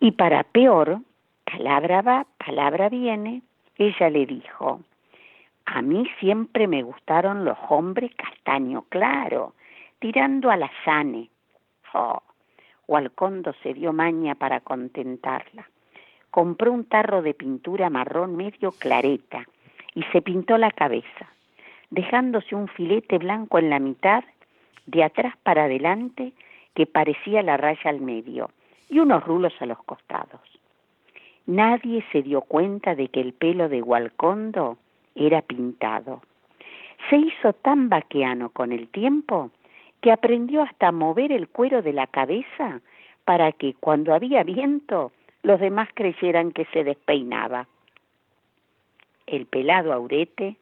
[0.01, 1.01] Y para peor,
[1.45, 3.43] palabra va, palabra viene,
[3.79, 4.81] ella le dijo,
[5.77, 9.53] a mí siempre me gustaron los hombres castaño claro,
[9.99, 11.29] tirando a la sane.
[11.93, 12.23] Oh,
[12.89, 15.69] Walcondo se dio maña para contentarla.
[16.31, 19.45] Compró un tarro de pintura marrón medio clareta
[19.95, 21.31] y se pintó la cabeza,
[21.91, 24.25] dejándose un filete blanco en la mitad,
[24.87, 26.33] de atrás para adelante,
[26.75, 28.49] que parecía la raya al medio,
[28.89, 30.41] y unos rulos a los costados.
[31.45, 34.79] Nadie se dio cuenta de que el pelo de Walcondo
[35.17, 36.23] era pintado.
[37.11, 39.51] Se hizo tan vaqueano con el tiempo
[40.01, 42.81] que aprendió hasta mover el cuero de la cabeza
[43.25, 45.13] para que cuando había viento
[45.43, 47.67] los demás creyeran que se despeinaba.
[49.27, 50.57] El pelado aurete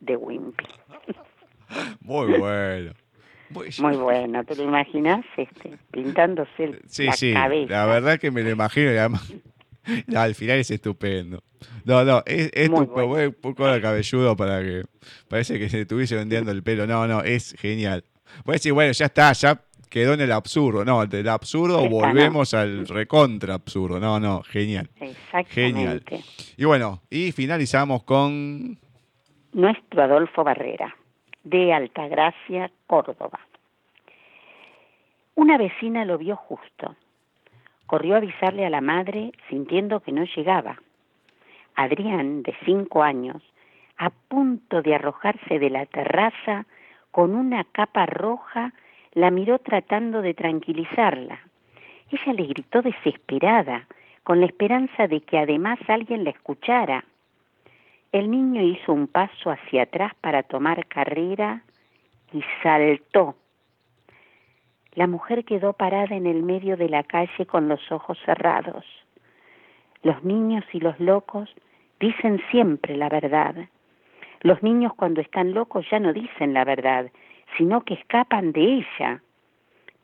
[0.00, 0.66] de Wimpy.
[2.00, 2.92] Muy bueno.
[3.80, 5.24] Muy bueno, ¿te lo imaginas?
[5.36, 7.72] Este, pintándose el, sí, la sí, cabeza.
[7.72, 9.32] la verdad que me lo imagino y además
[10.06, 11.42] no, al final es estupendo.
[11.84, 13.06] No, no, es, es tu- bueno.
[13.06, 14.84] voy un poco de cabelludo para que
[15.28, 16.86] parece que se estuviese vendiendo el pelo.
[16.86, 18.04] No, no, es genial.
[18.44, 20.84] Voy a decir, bueno, ya está, ya quedó en el absurdo.
[20.84, 21.88] No, del absurdo no.
[21.88, 24.00] volvemos al recontra absurdo.
[24.00, 24.90] No, no, genial.
[24.96, 25.16] Genial.
[26.02, 26.20] Exactamente.
[26.56, 28.78] Y bueno, y finalizamos con
[29.52, 30.94] Nuestro Adolfo Barrera,
[31.44, 33.38] de Altagracia, Córdoba.
[35.36, 36.96] Una vecina lo vio justo.
[37.94, 40.82] Corrió a avisarle a la madre sintiendo que no llegaba.
[41.76, 43.40] Adrián, de cinco años,
[43.96, 46.66] a punto de arrojarse de la terraza
[47.12, 48.72] con una capa roja,
[49.12, 51.38] la miró tratando de tranquilizarla.
[52.10, 53.86] Ella le gritó desesperada,
[54.24, 57.04] con la esperanza de que además alguien la escuchara.
[58.10, 61.62] El niño hizo un paso hacia atrás para tomar carrera
[62.32, 63.36] y saltó.
[64.94, 68.84] La mujer quedó parada en el medio de la calle con los ojos cerrados.
[70.02, 71.52] Los niños y los locos
[71.98, 73.54] dicen siempre la verdad.
[74.40, 77.10] Los niños cuando están locos ya no dicen la verdad,
[77.56, 79.22] sino que escapan de ella.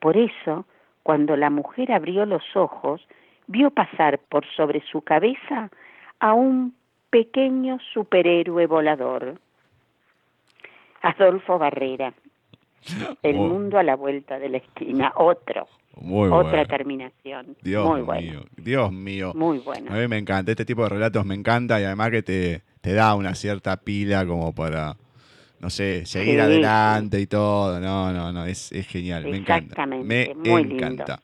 [0.00, 0.64] Por eso,
[1.02, 3.06] cuando la mujer abrió los ojos,
[3.46, 5.70] vio pasar por sobre su cabeza
[6.18, 6.74] a un
[7.10, 9.38] pequeño superhéroe volador.
[11.02, 12.12] Adolfo Barrera.
[13.22, 13.48] El Oh.
[13.48, 15.12] mundo a la vuelta de la esquina.
[15.16, 15.66] Otro.
[15.96, 16.66] muy Otra bueno.
[16.68, 17.56] terminación.
[17.62, 18.42] Dios Muy mío, bueno.
[18.56, 19.32] Dios mío.
[19.34, 19.92] Muy bueno.
[19.92, 22.92] A mí me encanta, este tipo de relatos me encanta y además que te, te
[22.94, 24.96] da una cierta pila como para,
[25.58, 27.78] no sé, seguir Sí, adelante y todo.
[27.80, 29.54] No, no, no, es, es genial, me encanta.
[29.58, 30.86] Exactamente, Me muy lindo.
[30.86, 31.22] encanta.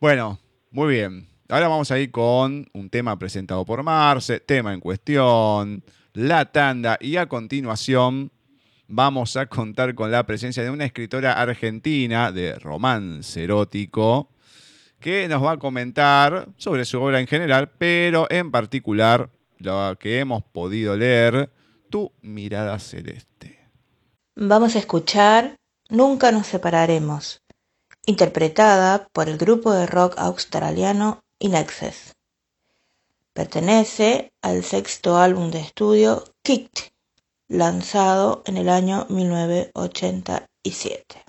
[0.00, 0.38] Bueno,
[0.70, 1.26] muy bien.
[1.48, 6.98] Ahora vamos a ir con un tema presentado por Marce, tema en cuestión, la tanda
[7.00, 8.30] y a continuación
[8.88, 14.30] vamos a contar con la presencia de una escritora argentina de romance erótico
[14.98, 20.18] que nos va a comentar sobre su obra en general, pero en particular lo que
[20.18, 21.52] hemos podido leer,
[21.90, 23.58] Tu mirada celeste.
[24.34, 25.56] Vamos a escuchar
[25.90, 27.40] Nunca nos separaremos,
[28.04, 32.12] interpretada por el grupo de rock australiano In Excess.
[33.32, 36.90] Pertenece al sexto álbum de estudio Kicked,
[37.48, 41.27] lanzado en el año 1987.